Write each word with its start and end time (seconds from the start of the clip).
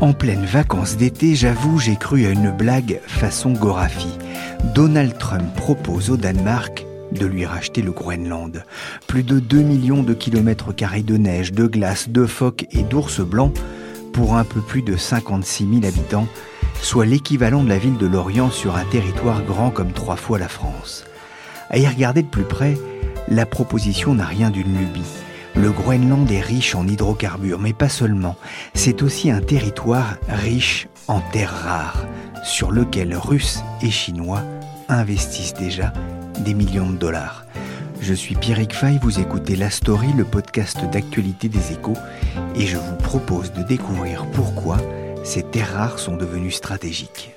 En 0.00 0.12
pleine 0.12 0.44
vacances 0.44 0.96
d'été, 0.96 1.34
j'avoue, 1.34 1.80
j'ai 1.80 1.96
cru 1.96 2.24
à 2.26 2.30
une 2.30 2.52
blague 2.52 3.00
façon 3.08 3.50
Gorafi. 3.50 4.16
Donald 4.72 5.18
Trump 5.18 5.52
propose 5.56 6.10
au 6.10 6.16
Danemark 6.16 6.86
de 7.10 7.26
lui 7.26 7.44
racheter 7.44 7.82
le 7.82 7.90
Groenland. 7.90 8.62
Plus 9.08 9.24
de 9.24 9.40
2 9.40 9.60
millions 9.60 10.04
de 10.04 10.14
kilomètres 10.14 10.72
carrés 10.72 11.02
de 11.02 11.16
neige, 11.16 11.52
de 11.52 11.66
glace, 11.66 12.10
de 12.10 12.26
phoques 12.26 12.66
et 12.70 12.84
d'ours 12.84 13.22
blancs 13.22 13.52
pour 14.12 14.36
un 14.36 14.44
peu 14.44 14.60
plus 14.60 14.82
de 14.82 14.96
56 14.96 15.66
000 15.80 15.84
habitants, 15.84 16.28
soit 16.80 17.04
l'équivalent 17.04 17.64
de 17.64 17.68
la 17.68 17.78
ville 17.78 17.98
de 17.98 18.06
Lorient 18.06 18.52
sur 18.52 18.76
un 18.76 18.84
territoire 18.84 19.42
grand 19.42 19.70
comme 19.70 19.90
trois 19.90 20.16
fois 20.16 20.38
la 20.38 20.48
France. 20.48 21.06
À 21.70 21.78
y 21.78 21.88
regarder 21.88 22.22
de 22.22 22.28
plus 22.28 22.44
près, 22.44 22.78
la 23.26 23.46
proposition 23.46 24.14
n'a 24.14 24.26
rien 24.26 24.50
d'une 24.50 24.78
lubie. 24.78 25.02
Le 25.54 25.70
Groenland 25.72 26.30
est 26.30 26.40
riche 26.40 26.74
en 26.74 26.86
hydrocarbures, 26.86 27.58
mais 27.58 27.72
pas 27.72 27.88
seulement. 27.88 28.36
C'est 28.74 29.02
aussi 29.02 29.30
un 29.30 29.40
territoire 29.40 30.16
riche 30.28 30.88
en 31.08 31.20
terres 31.20 31.62
rares, 31.64 32.06
sur 32.44 32.70
lequel 32.70 33.16
Russes 33.16 33.62
et 33.82 33.90
Chinois 33.90 34.42
investissent 34.88 35.54
déjà 35.54 35.92
des 36.40 36.54
millions 36.54 36.90
de 36.90 36.96
dollars. 36.96 37.44
Je 38.00 38.14
suis 38.14 38.36
Pierrick 38.36 38.74
Fay, 38.74 38.98
vous 39.02 39.18
écoutez 39.18 39.56
La 39.56 39.70
Story, 39.70 40.12
le 40.16 40.24
podcast 40.24 40.78
d'actualité 40.92 41.48
des 41.48 41.72
échos, 41.72 41.96
et 42.54 42.66
je 42.66 42.76
vous 42.76 42.96
propose 42.96 43.52
de 43.52 43.62
découvrir 43.62 44.24
pourquoi 44.30 44.78
ces 45.24 45.42
terres 45.42 45.74
rares 45.74 45.98
sont 45.98 46.16
devenues 46.16 46.52
stratégiques. 46.52 47.34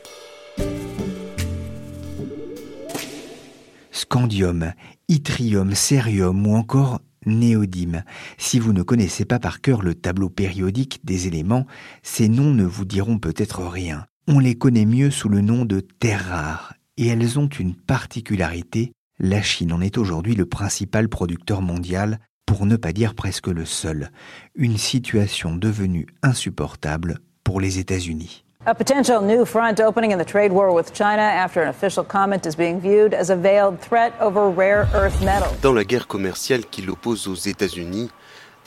Scandium, 3.92 4.74
yttrium, 5.10 5.74
cérium 5.74 6.46
ou 6.46 6.56
encore 6.56 7.00
néodyme. 7.26 8.04
Si 8.38 8.60
vous 8.60 8.74
ne 8.74 8.84
connaissez 8.84 9.26
pas 9.26 9.40
par 9.40 9.62
cœur 9.62 9.82
le 9.82 9.96
tableau 9.96 10.30
périodique 10.30 11.02
des 11.04 11.28
éléments, 11.28 11.66
ces 12.04 12.30
noms 12.30 12.54
ne 12.54 12.64
vous 12.64 12.86
diront 12.86 13.20
peut-être 13.20 13.64
rien. 13.64 14.06
On 14.28 14.40
les 14.40 14.56
connaît 14.56 14.86
mieux 14.86 15.12
sous 15.12 15.30
le 15.30 15.42
nom 15.42 15.66
de 15.66 15.80
terres 15.80 16.28
rares, 16.28 16.74
et 16.98 17.08
elles 17.08 17.40
ont 17.40 17.48
une 17.48 17.76
particularité. 17.76 18.94
La 19.20 19.42
Chine 19.42 19.74
en 19.74 19.82
est 19.82 19.98
aujourd'hui 19.98 20.36
le 20.36 20.46
principal 20.46 21.10
producteur 21.10 21.62
mondial, 21.62 22.20
pour 22.46 22.66
ne 22.66 22.76
pas 22.76 22.92
dire 22.92 23.16
presque 23.16 23.48
le 23.48 23.66
seul. 23.66 24.12
Une 24.56 24.78
situation 24.78 25.56
devenue 25.56 26.08
insupportable 26.22 27.20
pour 27.44 27.62
les 27.62 27.80
États-Unis. 27.80 28.44
A 28.68 28.76
potential 28.76 29.24
new 29.24 29.44
front 29.44 29.80
opening 29.80 30.12
in 30.12 30.20
the 30.20 30.24
trade 30.24 30.52
war 30.52 30.72
with 30.72 30.94
China 30.94 31.24
after 31.24 31.64
an 31.64 31.70
official 31.70 32.04
comment 32.04 32.46
is 32.46 32.56
being 32.56 32.80
viewed 32.80 33.12
as 33.12 33.32
a 33.32 33.36
veiled 33.36 33.80
threat 33.80 34.14
over 34.22 34.52
rare 34.52 34.88
earth 34.94 35.20
metals. 35.26 35.60
Dans 35.64 35.74
la 35.74 35.84
guerre 35.84 36.06
commerciale 36.06 36.68
qui 36.68 36.84
l'oppose 36.84 37.28
aux 37.28 37.34
États-Unis, 37.34 38.12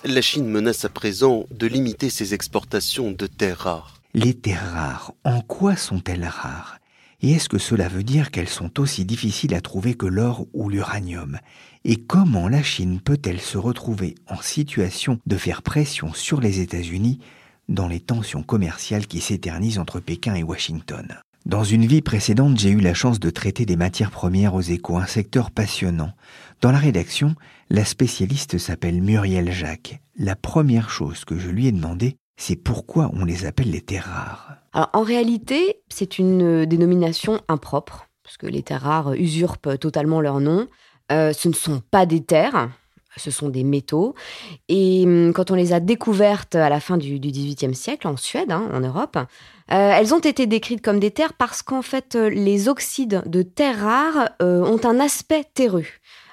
la 0.05 0.21
Chine 0.21 0.49
menace 0.49 0.84
à 0.84 0.88
présent 0.88 1.44
de 1.53 1.69
limiter 1.69 2.10
ses 2.10 2.34
exportations 2.34 3.12
de 3.12 3.28
terres 3.28 3.60
rares. 3.60 4.00
Les 4.15 4.34
terres 4.34 4.72
rares, 4.72 5.12
en 5.22 5.41
quoi 5.43 5.77
sont-elles 5.77 6.26
rares? 6.26 6.78
Et 7.22 7.31
est-ce 7.31 7.49
que 7.49 7.59
cela 7.59 7.87
veut 7.87 8.03
dire 8.03 8.32
qu'elles 8.32 8.49
sont 8.49 8.81
aussi 8.81 9.05
difficiles 9.05 9.55
à 9.55 9.61
trouver 9.61 9.94
que 9.94 10.06
l'or 10.06 10.47
ou 10.55 10.71
l'uranium? 10.71 11.38
Et 11.84 12.03
comment 12.03 12.49
la 12.49 12.65
Chine 12.65 12.99
peut-elle 13.00 13.41
se 13.41 13.59
retrouver 13.59 14.16
en 14.28 14.43
situation 14.43 15.21
de 15.25 15.37
faire 15.37 15.62
pression 15.62 16.12
sur 16.12 16.41
les 16.41 16.59
États-Unis 16.59 17.21
dans 17.69 17.88
les 17.88 18.00
tensions 18.00 18.42
commerciales 18.42 19.06
qui 19.06 19.20
s'éternisent 19.20 19.78
entre 19.78 20.00
Pékin 20.00 20.34
et 20.34 20.42
Washington. 20.42 21.20
Dans 21.47 21.64
une 21.64 21.84
vie 21.84 22.00
précédente, 22.00 22.58
j'ai 22.58 22.70
eu 22.70 22.80
la 22.80 22.94
chance 22.94 23.20
de 23.20 23.28
traiter 23.28 23.66
des 23.66 23.76
matières 23.76 24.10
premières 24.10 24.54
aux 24.54 24.62
échos, 24.62 24.97
un 24.97 25.06
secteur 25.06 25.50
passionnant. 25.50 26.12
Dans 26.62 26.72
la 26.72 26.78
rédaction, 26.78 27.34
la 27.69 27.84
spécialiste 27.84 28.56
s'appelle 28.56 29.02
Muriel 29.02 29.52
Jacques. 29.52 30.00
La 30.16 30.36
première 30.36 30.88
chose 30.88 31.26
que 31.26 31.38
je 31.38 31.50
lui 31.50 31.66
ai 31.66 31.72
demandé, 31.72 32.16
c'est 32.38 32.56
pourquoi 32.56 33.10
on 33.12 33.26
les 33.26 33.44
appelle 33.44 33.70
les 33.70 33.82
terres 33.82 34.06
rares. 34.06 34.56
En 34.94 35.02
réalité, 35.02 35.82
c'est 35.88 36.19
une 36.19 36.64
dénomination 36.64 37.41
impropre, 37.48 38.08
parce 38.22 38.38
que 38.38 38.46
les 38.46 38.62
terres 38.62 38.82
rares 38.82 39.12
usurpent 39.12 39.78
totalement 39.78 40.22
leur 40.22 40.41
nom. 40.41 40.66
Euh, 41.12 41.34
ce 41.34 41.48
ne 41.48 41.54
sont 41.54 41.82
pas 41.91 42.06
des 42.06 42.25
terres, 42.25 42.70
ce 43.16 43.30
sont 43.30 43.48
des 43.48 43.64
métaux. 43.64 44.14
Et 44.69 45.04
hum, 45.04 45.32
quand 45.32 45.50
on 45.50 45.54
les 45.54 45.72
a 45.72 45.80
découvertes 45.80 46.54
à 46.54 46.69
la 46.69 46.80
fin 46.80 46.97
du 46.97 47.19
XVIIIe 47.19 47.75
siècle, 47.75 48.08
en 48.08 48.16
Suède, 48.16 48.50
hein, 48.50 48.69
en 48.72 48.80
Europe, 48.80 49.16
euh, 49.16 49.26
elles 49.69 50.14
ont 50.14 50.20
été 50.20 50.47
décrites 50.47 50.82
comme 50.82 51.00
des 51.00 51.10
terres 51.10 51.32
parce 51.32 51.62
qu'en 51.62 51.82
fait, 51.82 52.16
euh, 52.16 52.28
les 52.28 52.69
oxydes 52.69 53.22
de 53.26 53.42
terres 53.42 53.80
rares 53.80 54.30
euh, 54.42 54.62
ont 54.62 54.84
un 54.84 55.00
aspect 55.00 55.44
terreux. 55.54 55.86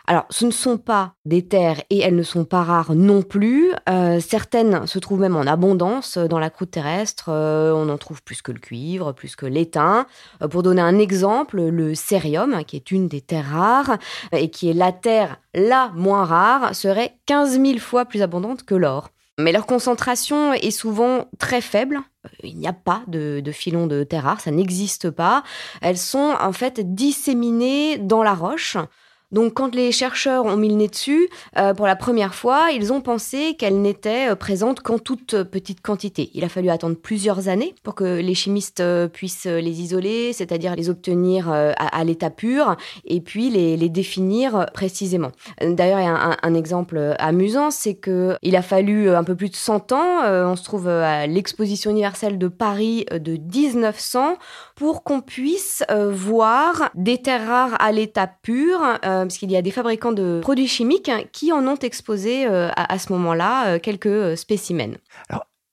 Alors, 0.07 0.25
ce 0.29 0.45
ne 0.45 0.51
sont 0.51 0.77
pas 0.77 1.13
des 1.25 1.47
terres 1.47 1.81
et 1.89 1.99
elles 1.99 2.15
ne 2.15 2.23
sont 2.23 2.45
pas 2.45 2.63
rares 2.63 2.95
non 2.95 3.21
plus. 3.21 3.71
Euh, 3.89 4.19
certaines 4.19 4.87
se 4.87 4.99
trouvent 4.99 5.19
même 5.19 5.35
en 5.35 5.41
abondance 5.41 6.17
dans 6.17 6.39
la 6.39 6.49
croûte 6.49 6.71
terrestre. 6.71 7.29
Euh, 7.29 7.71
on 7.73 7.89
en 7.89 7.97
trouve 7.97 8.23
plus 8.23 8.41
que 8.41 8.51
le 8.51 8.59
cuivre, 8.59 9.11
plus 9.13 9.35
que 9.35 9.45
l'étain. 9.45 10.07
Euh, 10.41 10.47
pour 10.47 10.63
donner 10.63 10.81
un 10.81 10.97
exemple, 10.97 11.61
le 11.61 11.95
cérium, 11.95 12.63
qui 12.65 12.75
est 12.75 12.91
une 12.91 13.07
des 13.07 13.21
terres 13.21 13.51
rares 13.51 13.97
et 14.31 14.49
qui 14.49 14.69
est 14.69 14.73
la 14.73 14.91
terre 14.91 15.37
la 15.53 15.91
moins 15.95 16.25
rare, 16.25 16.75
serait 16.75 17.17
15 17.25 17.61
000 17.61 17.79
fois 17.79 18.05
plus 18.05 18.21
abondante 18.21 18.63
que 18.63 18.75
l'or. 18.75 19.09
Mais 19.37 19.51
leur 19.51 19.65
concentration 19.65 20.53
est 20.53 20.71
souvent 20.71 21.29
très 21.39 21.61
faible. 21.61 21.99
Il 22.43 22.57
n'y 22.57 22.67
a 22.67 22.73
pas 22.73 23.01
de, 23.07 23.41
de 23.43 23.87
de 23.87 24.03
terres 24.03 24.23
rares, 24.23 24.41
ça 24.41 24.51
n'existe 24.51 25.09
pas. 25.09 25.43
Elles 25.81 25.97
sont 25.97 26.35
en 26.39 26.51
fait 26.51 26.93
disséminées 26.93 27.97
dans 27.97 28.23
la 28.23 28.33
roche. 28.33 28.77
Donc 29.31 29.53
quand 29.53 29.75
les 29.75 29.91
chercheurs 29.91 30.45
ont 30.45 30.57
mis 30.57 30.69
le 30.69 30.75
nez 30.75 30.87
dessus, 30.87 31.29
euh, 31.57 31.73
pour 31.73 31.87
la 31.87 31.95
première 31.95 32.35
fois, 32.35 32.69
ils 32.73 32.91
ont 32.91 33.01
pensé 33.01 33.55
qu'elles 33.57 33.81
n'étaient 33.81 34.31
euh, 34.31 34.35
présentes 34.35 34.81
qu'en 34.81 34.99
toute 34.99 35.43
petite 35.43 35.81
quantité. 35.81 36.29
Il 36.33 36.43
a 36.43 36.49
fallu 36.49 36.69
attendre 36.69 36.95
plusieurs 36.95 37.47
années 37.47 37.73
pour 37.83 37.95
que 37.95 38.19
les 38.19 38.33
chimistes 38.33 38.81
euh, 38.81 39.07
puissent 39.07 39.45
les 39.45 39.81
isoler, 39.81 40.33
c'est-à-dire 40.33 40.75
les 40.75 40.89
obtenir 40.89 41.49
à, 41.51 42.03
l'état 42.03 42.29
pur, 42.29 42.75
et 43.05 43.21
puis 43.21 43.49
les, 43.49 43.89
définir 43.89 44.67
précisément. 44.73 45.31
D'ailleurs, 45.61 45.99
il 45.99 46.05
y 46.05 46.07
a 46.07 46.37
un, 46.41 46.53
exemple 46.53 47.15
amusant, 47.19 47.71
c'est 47.71 47.95
que 47.95 48.35
il 48.41 48.55
a 48.55 48.61
fallu 48.61 49.09
un 49.09 49.23
peu 49.23 49.35
plus 49.35 49.49
de 49.49 49.55
100 49.55 49.91
ans, 49.91 50.23
on 50.23 50.55
se 50.55 50.63
trouve 50.63 50.87
à 50.87 51.27
l'exposition 51.27 51.91
universelle 51.91 52.37
de 52.37 52.47
Paris 52.47 53.05
de 53.11 53.33
1900, 53.33 54.37
pour 54.75 55.03
qu'on 55.03 55.21
puisse 55.21 55.83
voir 55.89 56.89
des 56.95 57.21
terres 57.21 57.47
rares 57.47 57.81
à 57.81 57.91
l'état 57.91 58.27
pur 58.27 58.81
euh, 59.05 59.20
parce 59.25 59.37
qu'il 59.37 59.51
y 59.51 59.55
a 59.55 59.61
des 59.61 59.71
fabricants 59.71 60.11
de 60.11 60.39
produits 60.41 60.67
chimiques 60.67 61.11
qui 61.31 61.51
en 61.51 61.67
ont 61.67 61.77
exposé 61.77 62.45
euh, 62.47 62.69
à, 62.75 62.99
ce 62.99 63.11
moment-là 63.13 63.67
euh, 63.67 63.79
quelques 63.79 64.37
spécimens. 64.37 64.97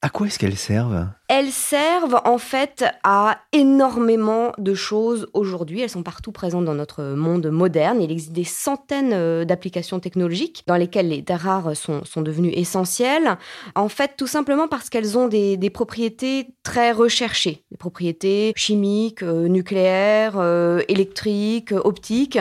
À 0.00 0.10
quoi 0.10 0.28
est-ce 0.28 0.38
qu'elles 0.38 0.56
servent? 0.56 1.08
Elles 1.26 1.50
servent 1.50 2.20
en 2.24 2.38
fait 2.38 2.84
à 3.02 3.38
énormément 3.52 4.52
de 4.56 4.72
choses 4.72 5.28
aujourd'hui. 5.34 5.80
Elles 5.80 5.90
sont 5.90 6.04
partout 6.04 6.30
présentes 6.30 6.64
dans 6.64 6.76
notre 6.76 7.02
monde 7.02 7.48
moderne. 7.48 8.00
Il 8.00 8.12
existe 8.12 8.32
des 8.32 8.44
centaines 8.44 9.12
euh, 9.12 9.44
d'applications 9.44 9.98
technologiques 9.98 10.62
dans 10.68 10.76
lesquelles 10.76 11.08
les 11.08 11.24
terres 11.24 11.40
rares 11.40 11.76
sont, 11.76 12.04
sont 12.04 12.22
devenues 12.22 12.52
essentielles. 12.54 13.36
En 13.74 13.88
fait, 13.88 14.12
tout 14.16 14.28
simplement 14.28 14.68
parce 14.68 14.88
qu'elles 14.88 15.18
ont 15.18 15.26
des, 15.26 15.56
des, 15.56 15.68
propriétés 15.68 16.46
très 16.62 16.92
recherchées. 16.92 17.64
Des 17.72 17.76
propriétés 17.76 18.52
chimiques, 18.54 19.24
euh, 19.24 19.48
nucléaires, 19.48 20.36
euh, 20.36 20.80
électriques, 20.86 21.72
optiques. 21.72 22.38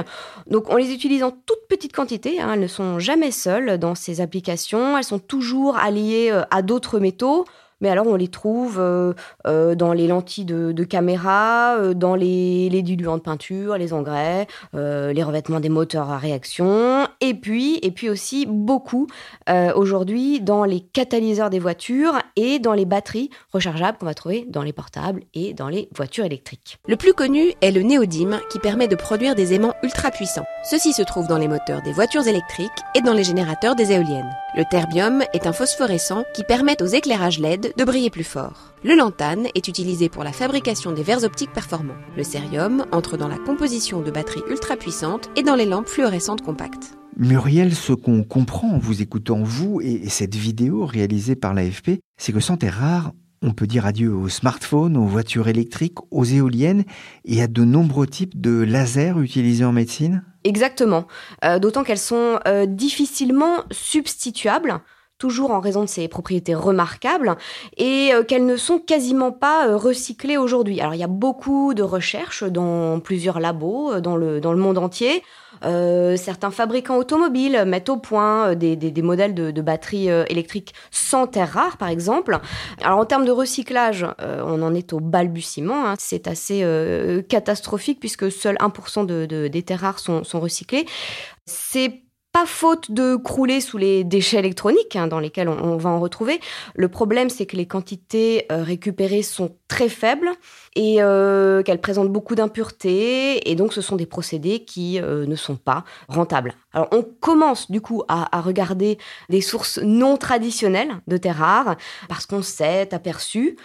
Donc 0.50 0.69
on 0.69 0.75
les 0.75 0.94
utilise 0.94 1.24
en 1.24 1.31
toute 1.31 1.68
petite 1.68 1.94
quantité. 1.94 2.39
Hein. 2.39 2.54
Elles 2.54 2.59
ne 2.59 2.68
sont 2.68 3.00
jamais 3.00 3.31
seules 3.31 3.80
dans 3.80 3.95
ces 3.95 4.21
applications. 4.21 4.95
Elles 4.98 5.04
sont 5.04 5.19
toujours 5.19 5.75
alliées 5.75 6.31
à 6.51 6.62
d'autres 6.62 7.00
métaux 7.00 7.45
mais 7.82 7.90
alors 7.90 8.08
on 8.08 8.16
les 8.16 8.28
trouve 8.28 8.78
euh, 8.80 9.14
euh, 9.46 9.76
dans 9.76 9.94
les 9.94 10.08
lentilles 10.08 10.46
de, 10.46 10.84
caméra, 10.84 11.76
euh, 11.78 11.94
dans 11.94 12.16
les, 12.16 12.70
diluants 12.82 13.18
de 13.18 13.22
peinture, 13.22 13.78
les 13.78 13.94
engrais, 13.94 14.48
les 14.74 15.24
revêtements 15.24 15.60
des 15.60 15.70
moteurs 15.70 16.12
à 16.12 16.18
réaction, 16.18 17.08
et 17.22 17.34
puis, 17.34 17.80
et 17.82 17.92
puis 17.92 18.10
aussi 18.10 18.46
beaucoup 18.46 19.08
aujourd'hui 19.76 20.42
dans 20.42 20.64
les 20.64 20.82
catalyseurs 20.82 21.50
des 21.50 21.60
voitures 21.60 22.20
et 22.36 22.60
dans 22.60 22.74
les 22.74 22.86
batteries 22.86 23.30
rechargeables 23.52 23.98
qu'on 23.98 24.06
va 24.06 24.14
trouver 24.14 24.46
dans 24.48 24.62
les 24.62 24.74
portables 24.74 25.24
et 25.34 25.54
dans 25.54 25.70
les 25.70 25.90
voitures 25.96 26.26
électriques. 26.26 26.78
Le 26.88 26.96
plus 26.96 27.14
connu 27.14 27.54
est 27.62 27.72
le 27.72 27.82
néodyme 27.82 28.40
qui 28.52 28.60
permet 28.60 28.88
de 28.88 28.96
produire 28.96 29.36
des 29.36 29.54
aimants 29.54 29.74
ultra 29.84 30.12
puissants. 30.12 30.46
Ceux-ci 30.70 30.94
se 30.94 31.02
trouvent 31.02 31.28
dans 31.28 31.38
les 31.38 31.48
moteurs 31.48 31.82
des 31.82 31.94
voitures 31.94 32.28
électriques 32.28 32.70
et 32.96 33.02
dans 33.02 33.14
les 33.14 33.24
générateurs 33.24 33.76
des 33.76 33.92
éoliennes. 33.92 34.32
Le 34.56 34.64
terbium 34.66 35.24
est 35.34 35.46
un 35.48 35.54
phosphorescent 35.54 36.24
qui 36.34 36.44
permet 36.44 36.82
aux 36.82 36.88
éclairages 36.88 37.40
LED 37.40 37.67
de 37.75 37.84
briller 37.84 38.10
plus 38.10 38.24
fort. 38.24 38.74
Le 38.84 38.96
lantane 38.96 39.48
est 39.56 39.68
utilisé 39.68 40.10
pour 40.10 40.24
la 40.24 40.31
fabrication 40.31 40.92
des 40.92 41.04
verres 41.04 41.24
optiques 41.24 41.54
performants. 41.54 41.98
Le 42.16 42.24
cérium 42.24 42.86
entre 42.92 43.18
dans 43.18 43.28
la 43.28 43.38
composition 43.38 44.02
de 44.02 44.12
batteries 44.12 44.44
ultra 44.50 44.75
puissantes 44.75 45.30
et 45.36 45.44
dans 45.44 45.56
les 45.56 45.66
lampes 45.66 45.88
fluorescentes 45.88 46.42
compactes. 46.42 46.98
Muriel, 47.18 47.74
ce 47.74 47.94
qu'on 47.94 48.24
comprend 48.24 48.69
en 48.69 48.78
vous 48.78 49.02
écoutant 49.02 49.42
vous 49.42 49.81
et 49.81 50.08
cette 50.10 50.36
vidéo 50.36 50.86
réalisée 50.86 51.36
par 51.36 51.54
l'AFP, 51.54 52.00
c'est 52.18 52.31
que 52.31 52.40
sans 52.40 52.58
terres 52.58 52.78
rares, 52.80 53.12
on 53.42 53.52
peut 53.52 53.68
dire 53.68 53.86
adieu 53.86 54.14
aux 54.14 54.30
smartphones, 54.30 54.98
aux 54.98 55.06
voitures 55.06 55.48
électriques, 55.48 55.98
aux 56.12 56.25
éoliennes 56.25 56.84
et 57.25 57.42
à 57.42 57.48
de 57.48 57.64
nombreux 57.64 58.08
types 58.08 58.40
de 58.40 58.62
lasers 58.62 59.14
utilisés 59.19 59.66
en 59.66 59.72
médecine? 59.72 60.24
Exactement. 60.44 61.08
Euh, 61.44 61.60
d'autant 61.60 61.84
qu'elles 61.84 61.98
sont 61.98 62.40
euh, 62.48 62.66
difficilement 62.66 63.64
substituables 63.72 64.80
toujours 65.18 65.52
en 65.52 65.60
raison 65.60 65.81
de 65.81 65.90
ses 65.90 66.08
propriétés 66.08 66.54
remarquables, 66.54 67.38
et 67.75 68.14
euh, 68.14 68.24
qu'elles 68.24 68.46
ne 68.46 68.58
sont 68.58 68.80
quasiment 68.80 69.31
pas 69.31 69.68
euh, 69.68 69.78
recyclées 69.78 70.38
aujourd'hui. 70.38 70.80
Alors 70.80 70.94
il 70.94 71.00
y 71.00 71.04
a 71.04 71.08
beaucoup 71.08 71.74
de 71.74 71.84
recherches 71.84 72.44
dans 72.44 73.00
plusieurs 73.00 73.40
labos 73.40 73.94
euh, 73.94 74.02
dans 74.02 74.16
le, 74.16 74.40
dans 74.40 74.54
le 74.54 74.60
monde 74.60 74.78
entier. 74.78 75.24
certains 75.62 76.52
fabricants 76.52 76.98
automobiles 76.98 77.64
mettent 77.66 77.90
au 77.90 77.98
point 77.98 78.54
des, 78.54 78.75
des, 78.75 79.02
modèles 79.02 79.34
de, 79.34 79.50
de 79.50 79.62
batteries 79.62 80.08
électriques 80.30 80.74
sans 80.92 81.25
terres 81.25 81.54
rares, 81.54 81.78
par 81.78 81.90
exemple. 81.90 82.40
Alors 82.84 83.00
en 83.00 83.06
termes 83.06 83.25
de 83.25 83.31
recyclage, 83.31 84.06
on 84.19 84.62
en 84.62 84.75
est 84.75 84.94
au 84.94 85.00
balbutiement. 85.00 85.88
Hein. 85.88 85.96
C'est 85.98 86.28
assez 86.28 86.64
catastrophique 87.28 88.00
puisque 88.00 88.31
seul 88.31 88.56
1% 88.58 89.08
de, 89.08 89.25
de, 89.25 89.48
des 89.48 89.64
terres 89.64 89.80
rares 89.80 90.00
sont, 90.00 90.24
sont 90.24 90.40
recyclées. 90.40 90.86
C'est 91.46 92.06
pas 92.38 92.45
faute 92.45 92.92
de 92.92 93.16
crouler 93.16 93.62
sous 93.62 93.80
les 93.80 94.04
déchets 94.04 94.38
électroniques 94.38 94.95
hein, 94.95 95.07
dans 95.07 95.19
lesquels 95.19 95.50
on, 95.50 95.75
va 95.78 95.89
en 95.89 96.00
retrouver. 96.00 96.39
Le 96.75 96.88
problème, 96.88 97.31
c'est 97.31 97.48
que 97.48 97.57
les 97.57 97.66
quantités 97.66 98.45
euh, 98.51 98.62
récupérées 98.62 99.24
sont 99.24 99.56
très 99.68 99.89
faibles 99.89 100.30
et 100.78 101.02
euh, 101.02 101.64
qu'elles 101.64 101.82
présentent 101.82 102.12
beaucoup 102.12 102.36
d'impuretés 102.36 103.50
et 103.50 103.56
donc 103.56 103.74
ce 103.74 103.82
sont 103.82 103.98
des 103.98 104.06
procédés 104.06 104.60
qui 104.60 105.02
euh, 105.02 105.26
ne 105.26 105.36
sont 105.36 105.56
pas 105.58 105.84
rentables. 106.08 106.54
Alors 106.74 106.88
on 106.92 107.04
commence 107.04 107.70
du 107.70 107.82
coup 107.82 108.04
à, 108.08 108.40
regarder 108.40 108.98
des 109.30 109.42
sources 109.42 109.80
non 109.84 110.16
traditionnelles 110.16 110.92
de 111.08 111.18
terres 111.18 111.38
rares 111.38 111.76
parce 112.08 112.26
qu'on 112.26 112.44
s'est 112.44 112.94
aperçu 112.94 113.58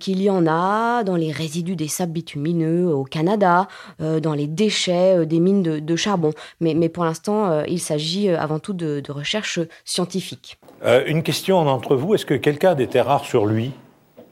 qu'il 0.00 0.20
y 0.20 0.28
en 0.28 0.46
a 0.46 1.04
dans 1.04 1.14
les 1.14 1.30
résidus 1.30 1.76
des 1.76 1.86
sables 1.86 2.12
bitumineux 2.12 2.92
au 2.92 3.04
Canada, 3.04 3.68
dans 4.00 4.34
les 4.34 4.48
déchets 4.48 5.24
des 5.24 5.38
mines 5.38 5.62
de, 5.62 5.96
charbon. 5.96 6.32
Mais, 6.60 6.88
pour 6.88 7.04
l'instant, 7.04 7.62
il 7.62 7.80
s'agit 7.80 8.28
euh, 8.28 8.38
avant 8.38 8.58
tout 8.58 8.72
de, 8.72 9.02
recherche 9.08 9.60
scientifique. 9.84 10.58
Euh, 10.84 11.02
une 11.06 11.22
question 11.22 11.64
d'entre 11.64 11.96
vous, 11.96 12.14
est-ce 12.14 12.26
que 12.26 12.34
quelqu'un 12.34 12.70
a 12.70 12.74
des 12.74 12.86
terres 12.86 13.06
rares 13.06 13.24
sur 13.24 13.46
lui 13.46 13.72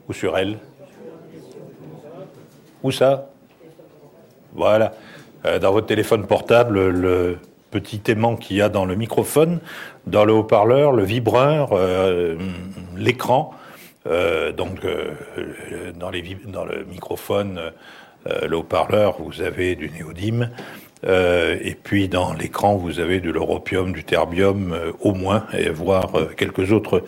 ou 0.09 0.13
sur 0.13 0.37
elle? 0.37 0.59
Ça? 2.91 3.31
Voilà. 4.55 4.95
Euh, 5.45 5.59
dans 5.59 5.73
votre 5.73 5.87
téléphone 5.87 6.27
portable, 6.27 6.89
le 6.89 7.39
petit 7.71 8.01
aimant 8.09 8.37
qu'il 8.37 8.57
y 8.57 8.63
a 8.63 8.69
dans 8.69 8.85
le 8.85 8.95
microphone, 8.95 9.61
dans 10.07 10.25
le 10.25 10.33
haut-parleur, 10.33 10.93
le 10.93 11.05
vibreur, 11.05 11.71
l'écran. 12.97 13.53
donc, 14.07 14.87
dans, 15.99 16.11
les, 16.11 16.39
dans, 16.47 16.65
le 16.65 16.85
microphone, 16.85 17.61
le 18.25 18.57
haut-parleur, 18.57 19.17
vous 19.21 19.43
avez 19.43 19.75
du 19.75 19.91
néodyme. 19.91 20.49
Euh, 21.05 21.57
et 21.61 21.75
puis 21.75 22.09
dans 22.09 22.33
l'écran, 22.33 22.77
vous 22.77 23.01
avez 23.01 23.21
de 23.21 23.31
l'europium, 23.31 23.93
du 23.93 24.05
terbium, 24.05 24.73
euh, 24.73 24.93
au 25.01 25.13
moins, 25.13 25.47
et 25.57 25.69
voire 25.69 26.17
euh, 26.17 26.27
quelques 26.37 26.73
autres 26.73 27.05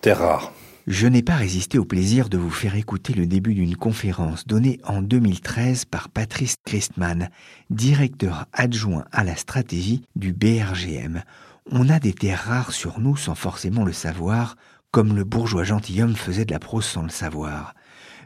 terres 0.00 0.18
rares. 0.18 0.52
Je 0.90 1.06
n'ai 1.06 1.22
pas 1.22 1.36
résisté 1.36 1.78
au 1.78 1.84
plaisir 1.84 2.30
de 2.30 2.38
vous 2.38 2.48
faire 2.48 2.74
écouter 2.74 3.12
le 3.12 3.26
début 3.26 3.52
d'une 3.52 3.76
conférence 3.76 4.46
donnée 4.46 4.80
en 4.84 5.02
2013 5.02 5.84
par 5.84 6.08
Patrice 6.08 6.56
Christman, 6.64 7.28
directeur 7.68 8.46
adjoint 8.54 9.04
à 9.12 9.22
la 9.22 9.36
stratégie 9.36 10.00
du 10.16 10.32
BRGM. 10.32 11.22
On 11.70 11.90
a 11.90 12.00
des 12.00 12.14
terres 12.14 12.42
rares 12.42 12.72
sur 12.72 13.00
nous 13.00 13.18
sans 13.18 13.34
forcément 13.34 13.84
le 13.84 13.92
savoir, 13.92 14.56
comme 14.90 15.14
le 15.14 15.24
bourgeois 15.24 15.62
gentilhomme 15.62 16.16
faisait 16.16 16.46
de 16.46 16.54
la 16.54 16.58
prose 16.58 16.86
sans 16.86 17.02
le 17.02 17.10
savoir. 17.10 17.74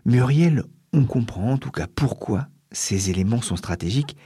Muriel, 0.04 0.62
on 0.92 1.04
comprend 1.04 1.54
en 1.54 1.58
tout 1.58 1.72
cas 1.72 1.88
pourquoi 1.92 2.46
ces 2.70 3.10
éléments 3.10 3.42
sont 3.42 3.56
stratégiques 3.56 4.16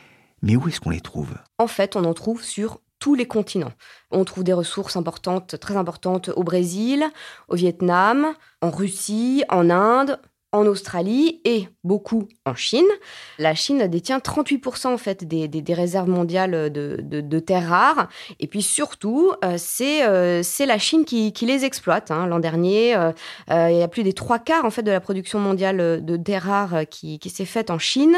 mais 0.43 0.57
où 0.57 0.69
est-ce 0.69 0.81
qu'on 0.81 0.91
les 0.91 1.01
trouve? 1.01 1.35
En 1.59 1.67
fait, 1.67 1.97
on 1.97 2.05
en 2.05 2.15
trouve 2.15 2.43
sur 2.43 2.81
tous 2.99 3.15
les 3.15 3.27
continents. 3.27 3.73
On 4.11 4.25
trouve 4.25 4.45
des 4.45 4.53
ressources 4.53 4.97
importantes, 4.97 5.59
très 5.59 5.77
importantes 5.77 6.31
au 6.31 6.43
Brésil, 6.43 7.05
au 7.49 7.57
Vietnam, 7.57 8.35
en 8.63 8.71
Russie, 8.71 9.45
en 9.49 9.71
Inde, 9.71 10.19
en 10.57 10.67
Australie 10.67 11.41
et 11.45 11.69
beaucoup 11.85 12.29
en 12.45 12.55
Chine. 12.55 12.87
La 13.39 13.55
Chine 13.55 13.87
détient 13.89 14.19
38% 14.19 14.89
en 14.89 14.99
fait 14.99 15.25
des, 15.25 15.49
des, 15.49 15.75
réserves 15.75 16.09
mondiales 16.09 16.73
de, 16.73 16.99
de, 17.03 17.39
terres 17.39 17.69
rares. 17.69 18.09
Et 18.41 18.47
puis 18.47 18.63
surtout, 18.63 19.33
euh, 19.45 19.57
euh, 19.81 20.41
c'est 20.43 20.67
la 20.67 20.79
Chine 20.79 21.05
qui, 21.05 21.33
qui 21.33 21.47
les 21.47 21.65
exploite. 21.65 22.11
Hein. 22.11 22.27
L'an 22.27 22.39
dernier, 22.39 22.97
euh, 22.97 23.13
il 23.49 23.77
y 23.77 23.83
a 23.83 23.89
plus 23.89 24.03
des 24.03 24.13
trois 24.13 24.39
quarts 24.39 24.65
en 24.65 24.71
fait 24.71 24.83
de 24.83 24.91
la 24.91 25.01
production 25.01 25.39
mondiale 25.39 26.05
de 26.05 26.17
terres 26.17 26.45
rares 26.45 26.89
qui, 26.91 27.19
qui 27.19 27.31
s'est 27.31 27.45
faite 27.45 27.71
en 27.71 27.79
Chine 27.79 28.17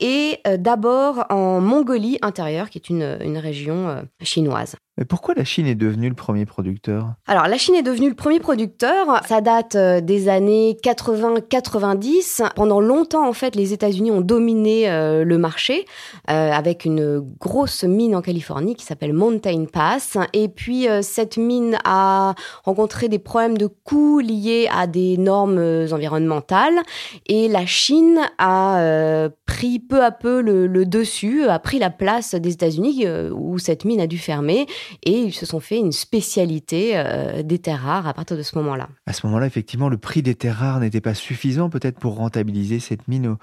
et 0.00 0.40
d'abord 0.58 1.24
en 1.30 1.60
Mongolie 1.60 2.18
intérieure, 2.22 2.70
qui 2.70 2.78
est 2.78 2.88
une, 2.88 3.18
une 3.22 3.38
région 3.38 4.04
chinoise. 4.22 4.76
Mais 4.98 5.04
pourquoi 5.04 5.34
la 5.34 5.44
Chine 5.44 5.66
est 5.66 5.74
devenue 5.74 6.08
le 6.08 6.14
premier 6.14 6.46
producteur? 6.46 7.12
Alors, 7.26 7.48
la 7.48 7.58
Chine 7.58 7.74
est 7.74 7.82
devenue 7.82 8.08
le 8.08 8.14
premier 8.14 8.40
producteur. 8.40 9.20
Ça 9.28 9.42
date 9.42 9.74
euh, 9.74 10.00
des 10.00 10.28
années 10.28 10.78
80-90. 10.82 12.54
Pendant 12.54 12.80
longtemps, 12.80 13.28
en 13.28 13.34
fait, 13.34 13.56
les 13.56 13.74
États-Unis 13.74 14.10
ont 14.10 14.22
dominé 14.22 14.88
euh, 14.88 15.22
le 15.22 15.36
marché 15.36 15.84
euh, 16.30 16.50
avec 16.50 16.86
une 16.86 17.20
grosse 17.38 17.84
mine 17.84 18.16
en 18.16 18.22
Californie 18.22 18.74
qui 18.74 18.86
s'appelle 18.86 19.12
Mountain 19.12 19.66
Pass. 19.70 20.16
Et 20.32 20.48
puis, 20.48 20.86
cette 21.02 21.36
mine 21.36 21.76
a 21.84 22.34
rencontré 22.64 23.08
des 23.08 23.18
problèmes 23.18 23.58
de 23.58 23.66
coûts 23.66 24.20
liés 24.20 24.66
à 24.72 24.86
des 24.86 25.18
normes 25.18 25.58
environnementales. 25.92 26.78
Et 27.26 27.48
la 27.48 27.66
Chine 27.66 28.20
a 28.38 29.28
pris 29.44 29.78
peu 29.78 30.02
à 30.02 30.10
peu 30.10 30.40
le, 30.40 30.66
le, 30.66 30.86
dessus, 30.86 31.44
a 31.44 31.58
pris 31.58 31.78
la 31.78 31.90
place 31.90 32.34
des 32.34 32.52
États-Unis 32.52 33.06
où 33.32 33.58
cette 33.58 33.84
mine 33.84 34.00
a 34.00 34.06
dû 34.06 34.18
fermer 34.18 34.66
et 35.04 35.12
ils 35.12 35.32
se 35.32 35.46
sont 35.46 35.60
fait 35.60 35.78
une 35.78 35.92
spécialité 35.92 36.92
euh, 36.96 37.42
des 37.42 37.58
terres 37.58 37.82
rares 37.82 38.06
à 38.06 38.14
partir 38.14 38.36
de 38.36 38.42
ce 38.42 38.56
moment-là. 38.58 38.88
À 39.06 39.12
ce 39.12 39.26
moment-là, 39.26 39.46
effectivement, 39.46 39.88
le 39.88 39.98
prix 39.98 40.22
des 40.22 40.34
terres 40.34 40.58
rares 40.58 40.80
n'était 40.80 41.00
pas 41.00 41.14
suffisant 41.14 41.70
peut-être 41.70 41.98
pour 41.98 42.16
rentabiliser 42.16 42.80
cette 42.80 43.08
mine 43.08 43.36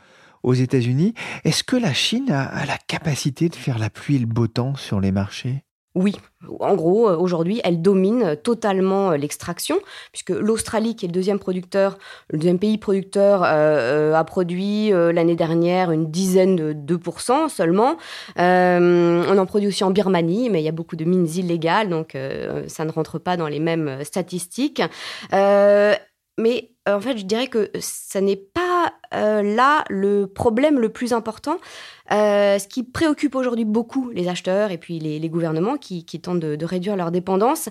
aux, 0.44 0.54
États-Unis. 0.54 1.14
Est-ce 1.46 1.64
que 1.64 1.76
la 1.76 1.94
Chine 1.94 2.30
a 2.32 2.66
la 2.66 2.78
capacité 2.78 3.50
de 3.50 3.56
faire 3.56 3.80
la 3.80 3.90
pluie 3.90 4.18
et 4.18 4.20
le 4.20 4.26
beau 4.26 4.48
temps 4.48 4.76
sur 4.76 5.00
les 5.00 5.12
marchés? 5.12 5.64
Oui, 5.96 6.16
en 6.60 6.74
gros, 6.76 7.08
euh, 7.08 7.16
aujourd'hui, 7.16 7.62
elle 7.64 7.82
domine 7.82 8.36
totalement 8.42 9.12
euh, 9.12 9.18
l'extraction, 9.18 9.80
puisque 10.12 10.32
l'Australie, 10.32 10.96
qui 10.96 11.06
est 11.06 11.08
le 11.08 11.14
deuxième 11.14 11.38
producteur, 11.38 12.00
deuxième 12.32 12.58
pays 12.58 12.80
producteur, 12.80 13.44
euh, 13.46 14.14
a 14.16 14.24
produit 14.24 14.90
l'année 14.92 15.36
dernière 15.36 15.92
une 15.92 16.10
dizaine 16.10 16.56
de 16.56 16.74
2% 16.74 17.50
seulement. 17.50 17.98
on 18.38 19.38
en 19.38 19.46
produit 19.46 19.68
aussi 19.68 19.84
en 19.84 19.92
Birmanie, 19.92 20.50
mais 20.50 20.62
il 20.62 20.66
y 20.66 20.70
a 20.70 20.74
beaucoup 20.74 20.96
de 20.96 21.06
mines 21.06 21.28
illégales, 21.28 21.90
donc 21.90 22.18
ça 22.68 22.86
ne 22.86 22.92
rentre 22.92 23.20
pas 23.20 23.38
dans 23.38 23.48
les 23.48 23.60
mêmes 23.60 24.04
statistiques. 24.04 24.82
mais 25.32 26.74
euh, 26.90 26.96
en 26.96 27.02
fait, 27.02 27.18
je 27.18 27.26
dirais 27.26 27.48
que 27.48 27.72
ça 27.80 28.20
n'est 28.20 28.36
pas 28.36 28.73
euh, 29.13 29.42
là 29.42 29.84
le 29.90 30.28
problème 30.28 30.80
le 30.80 30.90
plus 30.90 31.13
important. 31.13 31.58
Euh, 32.12 32.60
ce 32.60 32.68
qui 32.68 32.84
préoccupe 32.84 33.36
aujourd'hui 33.36 33.66
beaucoup 33.66 34.10
les 34.10 34.28
acheteurs 34.28 34.72
et 34.72 34.78
puis 34.78 35.00
les, 35.00 35.30
gouvernements 35.30 35.78
qui, 35.78 36.04
tentent 36.22 36.40
de, 36.40 36.66
réduire 36.66 36.96
leur 36.96 37.12
dépendance, 37.12 37.70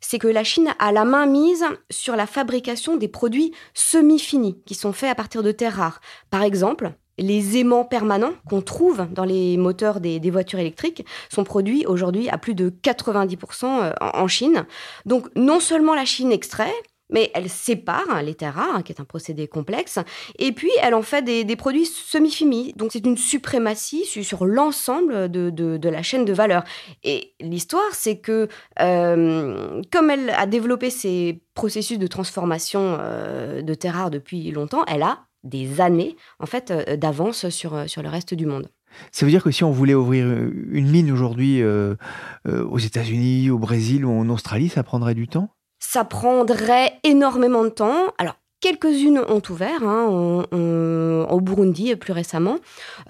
c'est 0.00 0.18
que 0.18 0.28
la 0.28 0.42
Chine 0.42 0.70
a 0.78 0.92
la 0.92 1.04
main 1.04 1.26
mise 1.26 1.64
sur 1.90 2.16
la 2.16 2.26
fabrication 2.26 2.96
des 2.96 3.08
produits 3.08 3.52
semi-finis 3.74 4.58
qui 4.64 4.74
sont 4.74 4.92
faits 4.92 5.10
à 5.10 5.14
partir 5.14 5.42
de 5.42 5.52
terres 5.52 5.76
rares. 5.76 6.00
Par 6.30 6.42
exemple, 6.42 6.92
les 7.18 7.58
aimants 7.58 7.84
permanents 7.84 8.32
qu'on 8.48 8.62
trouve 8.62 9.06
dans 9.12 9.24
les 9.24 9.56
moteurs 9.56 10.00
des, 10.00 10.18
voitures 10.30 10.58
électriques 10.58 11.06
sont 11.30 11.44
produits 11.44 11.86
aujourd'hui 11.86 12.28
à 12.28 12.38
plus 12.38 12.54
de 12.54 12.70
90% 12.70 13.94
en 14.00 14.28
Chine. 14.28 14.64
Donc 15.06 15.28
non 15.36 15.60
seulement 15.60 15.94
la 15.94 16.04
Chine 16.04 16.32
extrait, 16.32 16.72
mais 17.14 17.30
elle 17.32 17.48
sépare 17.48 18.22
les 18.22 18.34
terres 18.34 18.56
rares, 18.56 18.82
qui 18.82 18.92
est 18.92 19.00
un 19.00 19.04
procédé 19.04 19.46
complexe, 19.46 20.00
et 20.40 20.50
puis 20.50 20.70
elle 20.82 20.94
en 20.94 21.02
fait 21.02 21.22
des, 21.22 21.56
produits 21.56 21.86
semi-finis. 21.86 22.72
Donc 22.74 22.90
c'est 22.92 23.06
une 23.06 23.16
suprématie 23.16 24.04
sur 24.04 24.44
l'ensemble 24.44 25.30
de, 25.30 25.88
la 25.88 26.02
chaîne 26.02 26.24
de 26.24 26.32
valeur. 26.32 26.64
Et 27.04 27.34
l'histoire, 27.40 27.88
c'est 27.92 28.18
que 28.18 28.48
euh, 28.80 29.80
comme 29.92 30.10
elle 30.10 30.30
a 30.30 30.46
développé 30.46 30.90
ces 30.90 31.40
processus 31.54 32.00
de 32.00 32.06
transformation 32.08 32.98
euh, 32.98 33.62
de 33.62 33.74
terres 33.74 33.94
rares 33.94 34.10
depuis 34.10 34.50
longtemps, 34.50 34.84
elle 34.88 35.04
a 35.04 35.20
des 35.44 35.80
années 35.80 36.16
en 36.40 36.46
fait 36.46 36.72
euh, 36.72 36.96
d'avance 36.96 37.48
sur, 37.48 37.88
sur 37.88 38.02
le 38.02 38.08
reste 38.08 38.34
du 38.34 38.46
monde. 38.46 38.68
Ça 39.12 39.24
veut 39.24 39.30
dire 39.30 39.42
que 39.44 39.52
si 39.52 39.62
on 39.62 39.70
voulait 39.70 39.94
ouvrir 39.94 40.26
une 40.26 40.88
mine 40.88 41.10
aujourd'hui 41.10 41.60
aux 41.64 42.78
États-Unis, 42.78 43.50
au 43.50 43.58
Brésil 43.58 44.04
ou 44.04 44.12
en 44.12 44.28
Australie, 44.28 44.68
ça 44.68 44.84
prendrait 44.84 45.14
du 45.14 45.26
temps? 45.26 45.50
Ça 45.90 46.04
prendrait 46.04 46.98
énormément 47.04 47.64
de 47.64 47.68
temps. 47.68 48.12
Alors, 48.18 48.36
Quelques-unes 48.64 49.20
ont 49.28 49.42
ouvert, 49.50 49.82
hein, 49.82 50.46
au 50.50 51.40
Burundi 51.42 51.94
plus 51.96 52.14
récemment. 52.14 52.56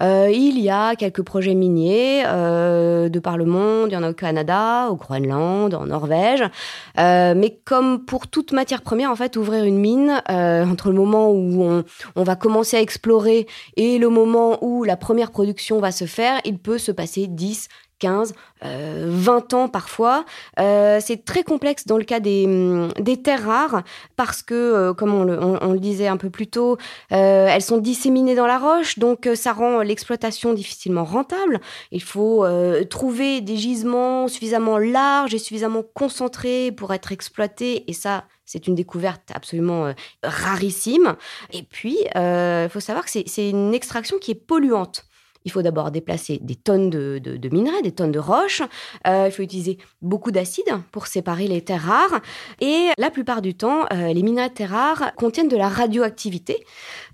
Euh, 0.03 0.29
il 0.29 0.59
y 0.59 0.69
a 0.69 0.97
quelques 0.97 1.21
projets 1.21 1.53
miniers 1.53 2.23
euh, 2.27 3.07
de 3.07 3.19
par 3.19 3.37
le 3.37 3.45
monde, 3.45 3.87
il 3.89 3.93
y 3.93 3.97
en 3.97 4.03
a 4.03 4.09
au 4.09 4.13
Canada, 4.13 4.89
au 4.89 4.97
Groenland, 4.97 5.73
en 5.73 5.85
Norvège. 5.85 6.43
Euh, 6.99 7.35
mais 7.37 7.57
comme 7.63 8.03
pour 8.03 8.27
toute 8.27 8.51
matière 8.51 8.81
première, 8.81 9.09
en 9.11 9.15
fait, 9.15 9.37
ouvrir 9.37 9.63
une 9.63 9.79
mine, 9.79 10.21
entre 10.27 10.89
le 10.89 10.95
moment 10.95 11.31
où 11.31 11.63
on, 11.63 11.85
on, 12.17 12.23
va 12.23 12.35
commencer 12.35 12.75
à 12.75 12.81
explorer 12.81 13.47
et 13.77 13.97
le 13.97 14.09
moment 14.09 14.61
où 14.61 14.83
la 14.83 14.97
première 14.97 15.31
production 15.31 15.79
va 15.79 15.93
se 15.93 16.03
faire, 16.03 16.41
il 16.43 16.59
peut 16.59 16.77
se 16.77 16.91
passer 16.91 17.27
10, 17.27 17.69
15, 17.99 18.33
20 18.61 18.67
euh, 18.67 19.55
ans 19.55 19.69
parfois. 19.69 20.25
Euh, 20.59 20.99
c'est 21.01 21.25
très 21.25 21.43
complexe 21.43 21.85
dans 21.85 21.97
le 21.97 22.03
cas 22.03 22.19
des, 22.19 22.45
hum, 22.45 22.91
des 22.99 23.21
terres 23.21 23.45
rares 23.45 23.83
parce 24.15 24.41
que, 24.41 24.53
euh, 24.53 24.93
comme 24.93 25.13
on 25.13 25.23
le, 25.23 25.79
disait 25.79 26.07
un 26.07 26.17
peu 26.17 26.29
plus 26.29 26.47
tôt, 26.47 26.77
elles 27.09 27.61
sont 27.61 27.77
disséminées 27.77 28.35
dans 28.35 28.47
la 28.47 28.57
roche, 28.57 28.97
donc 28.97 29.29
ça 29.35 29.53
rend 29.53 29.81
l'exploitation 29.81 30.53
difficilement 30.53 31.03
rentable. 31.03 31.59
Il 31.91 32.01
faut 32.01 32.45
trouver 32.89 33.41
des 33.41 33.57
gisements 33.57 34.27
suffisamment 34.27 34.77
larges 34.77 35.33
et 35.33 35.37
suffisamment 35.37 35.83
concentrés 35.93 36.71
pour 36.71 36.93
être 36.93 37.11
exploités, 37.11 37.83
et 37.89 37.93
ça, 37.93 38.23
c'est 38.45 38.67
une 38.67 38.75
découverte 38.75 39.31
absolument 39.33 39.93
rarissime. 40.23 41.15
Et 41.51 41.63
puis, 41.63 41.97
il 42.15 42.69
faut 42.71 42.79
savoir 42.79 43.05
que 43.05 43.11
c'est 43.11 43.49
une 43.49 43.73
extraction 43.73 44.17
qui 44.17 44.31
est 44.31 44.35
polluante 44.35 45.05
il 45.45 45.51
faut 45.51 45.61
d'abord 45.61 45.91
déplacer 45.91 46.39
des 46.41 46.55
tonnes 46.55 46.89
de, 46.89 47.49
minerais, 47.51 47.81
des 47.81 47.91
tonnes 47.91 48.11
de 48.11 48.19
roches. 48.19 48.61
Euh, 49.07 49.27
il 49.27 49.31
faut 49.31 49.43
utiliser 49.43 49.77
beaucoup 50.01 50.31
d'acide 50.31 50.65
pour 50.91 51.07
séparer 51.07 51.47
les 51.47 51.61
terres 51.61 51.83
rares. 51.83 52.21
Et 52.59 52.89
la 52.97 53.11
plupart 53.11 53.41
du 53.41 53.55
temps, 53.55 53.85
euh, 53.93 54.11
les 54.11 54.23
minerais 54.23 54.49
de 54.49 54.55
terres 54.55 54.71
rares 54.71 55.15
contiennent 55.15 55.47
de 55.47 55.57
la 55.57 55.69
radioactivité. 55.69 56.65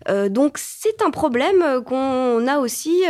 Euh, 0.09 0.29
donc 0.29 0.57
c'est 0.57 1.01
un 1.01 1.11
problème 1.11 1.83
qu'on 1.85 2.47
a 2.47 2.57
aussi 2.57 3.03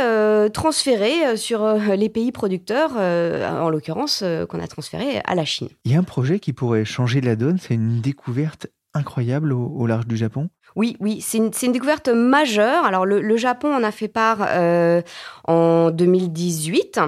transféré 0.54 1.38
sur 1.38 1.66
les 1.74 2.10
pays 2.10 2.32
producteurs, 2.32 2.96
en 2.98 3.70
l'occurrence 3.70 4.24
qu'on 4.50 4.60
a 4.60 4.68
transféré 4.68 5.22
à 5.26 5.36
la 5.36 5.46
Chine. 5.46 5.70
Il 5.86 5.92
y 5.92 5.96
a 5.96 6.00
un 6.00 6.04
projet 6.04 6.40
qui 6.40 6.54
pourrait 6.54 6.86
changer 6.86 7.22
la 7.22 7.36
donne, 7.36 7.60
c'est 7.60 7.76
une 7.76 8.02
découverte 8.02 8.68
incroyable 8.94 9.54
au 9.54 9.86
large 9.88 10.08
du 10.08 10.18
Japon? 10.18 10.50
Oui, 10.76 10.96
oui, 11.00 11.22
c'est 11.22 11.38
une, 11.38 11.72
découverte 11.72 12.08
majeure. 12.08 12.86
Alors 12.86 13.06
le, 13.06 13.38
Japon 13.38 13.74
en 13.74 13.84
a 13.84 13.92
fait 13.92 14.08
part 14.08 14.46
euh, 14.50 15.02
en 15.46 15.92
2018. 15.92 17.00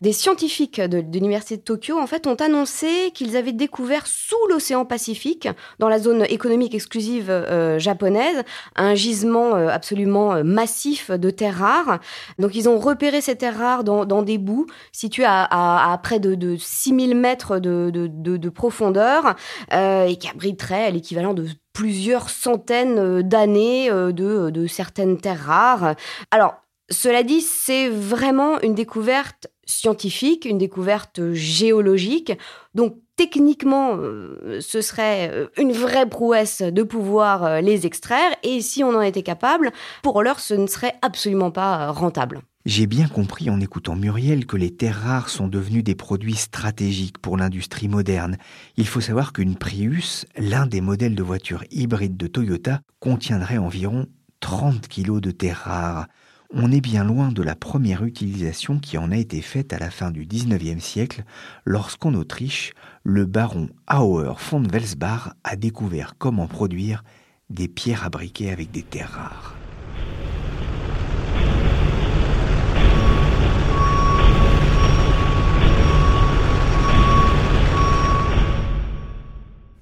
Des 0.00 0.12
scientifiques 0.12 0.80
de, 0.80 0.98
l'université 0.98 1.56
de 1.56 1.62
Tokyo 1.62 1.98
en 1.98 2.06
fait 2.06 2.26
ont 2.26 2.36
annoncé 2.36 3.10
qu'ils 3.14 3.36
avaient 3.36 3.52
découvert 3.52 4.06
sous 4.06 4.36
l'océan 4.48 4.84
Pacifique, 4.84 5.48
dans 5.80 5.88
la 5.88 5.98
zone 5.98 6.24
économique 6.28 6.74
exclusive 6.74 7.30
euh, 7.30 7.78
japonaise, 7.78 8.42
un 8.76 8.94
gisement 8.94 9.56
euh, 9.56 9.68
absolument 9.68 10.44
massif 10.44 11.10
de 11.10 11.30
terres 11.30 11.58
rares. 11.58 11.98
Donc 12.38 12.54
ils 12.54 12.68
ont 12.68 12.78
repéré 12.78 13.20
ces 13.20 13.34
terres 13.36 13.58
rares 13.58 13.84
dans, 13.84 14.22
des 14.22 14.38
bouts 14.38 14.66
situés 14.92 15.26
à 15.26 16.00
près 16.02 16.20
de, 16.20 16.34
de 16.34 16.56
6000 16.56 17.16
mètres 17.16 17.58
de, 17.58 17.90
de 17.90 18.48
profondeur 18.48 19.34
et 19.72 20.16
qui 20.18 20.28
abriteraient 20.28 20.90
l'équivalent 20.90 21.34
de 21.34 21.48
plusieurs 21.78 22.28
centaines 22.28 22.98
euh, 22.98 23.22
d'années 23.22 23.88
euh, 23.88 24.10
de, 24.10 24.50
de 24.50 24.66
certaines 24.66 25.16
terres 25.16 25.44
rares. 25.44 25.94
Alors, 26.32 26.56
cela 26.90 27.22
dit, 27.22 27.40
c'est 27.40 27.88
vraiment 27.88 28.60
une 28.62 28.74
découverte 28.74 29.46
scientifique, 29.64 30.44
une 30.44 30.58
découverte 30.58 31.32
géologique. 31.34 32.32
Donc 32.74 32.96
techniquement, 33.14 33.94
euh, 33.94 34.58
ce 34.60 34.80
serait 34.80 35.48
une 35.56 35.70
vraie 35.70 36.08
prouesse 36.08 36.62
de 36.62 36.82
pouvoir 36.82 37.60
les 37.62 37.86
extraire. 37.86 38.32
Et 38.42 38.60
si 38.60 38.82
on 38.82 38.88
en 38.88 39.02
était 39.02 39.22
capable, 39.22 39.70
pour 40.02 40.22
l'heure, 40.24 40.40
ce 40.40 40.54
ne 40.54 40.66
serait 40.66 40.94
absolument 41.02 41.52
pas 41.52 41.92
rentable. 41.92 42.40
J'ai 42.68 42.86
bien 42.86 43.08
compris 43.08 43.48
en 43.48 43.62
écoutant 43.62 43.96
Muriel 43.96 44.44
que 44.44 44.58
les 44.58 44.70
terres 44.70 45.00
rares 45.00 45.30
sont 45.30 45.48
devenues 45.48 45.82
des 45.82 45.94
produits 45.94 46.34
stratégiques 46.34 47.16
pour 47.16 47.38
l'industrie 47.38 47.88
moderne. 47.88 48.36
Il 48.76 48.86
faut 48.86 49.00
savoir 49.00 49.32
qu'une 49.32 49.56
Prius, 49.56 50.26
l'un 50.36 50.66
des 50.66 50.82
modèles 50.82 51.14
de 51.14 51.22
voitures 51.22 51.64
hybrides 51.70 52.18
de 52.18 52.26
Toyota, 52.26 52.82
contiendrait 53.00 53.56
environ 53.56 54.04
30 54.40 54.86
kg 54.86 55.18
de 55.18 55.30
terres 55.30 55.62
rares. 55.64 56.08
On 56.52 56.70
est 56.70 56.82
bien 56.82 57.04
loin 57.04 57.32
de 57.32 57.42
la 57.42 57.54
première 57.56 58.04
utilisation 58.04 58.78
qui 58.78 58.98
en 58.98 59.12
a 59.12 59.16
été 59.16 59.40
faite 59.40 59.72
à 59.72 59.78
la 59.78 59.90
fin 59.90 60.10
du 60.10 60.26
19e 60.26 60.80
siècle, 60.80 61.24
lorsqu'en 61.64 62.12
Autriche, 62.12 62.74
le 63.02 63.24
baron 63.24 63.70
Auer 63.90 64.34
von 64.50 64.62
Welsbach 64.62 65.30
a 65.42 65.56
découvert 65.56 66.16
comment 66.18 66.46
produire 66.46 67.02
des 67.48 67.66
pierres 67.66 68.04
à 68.04 68.10
briquet 68.10 68.50
avec 68.50 68.70
des 68.70 68.82
terres 68.82 69.12
rares. 69.12 69.57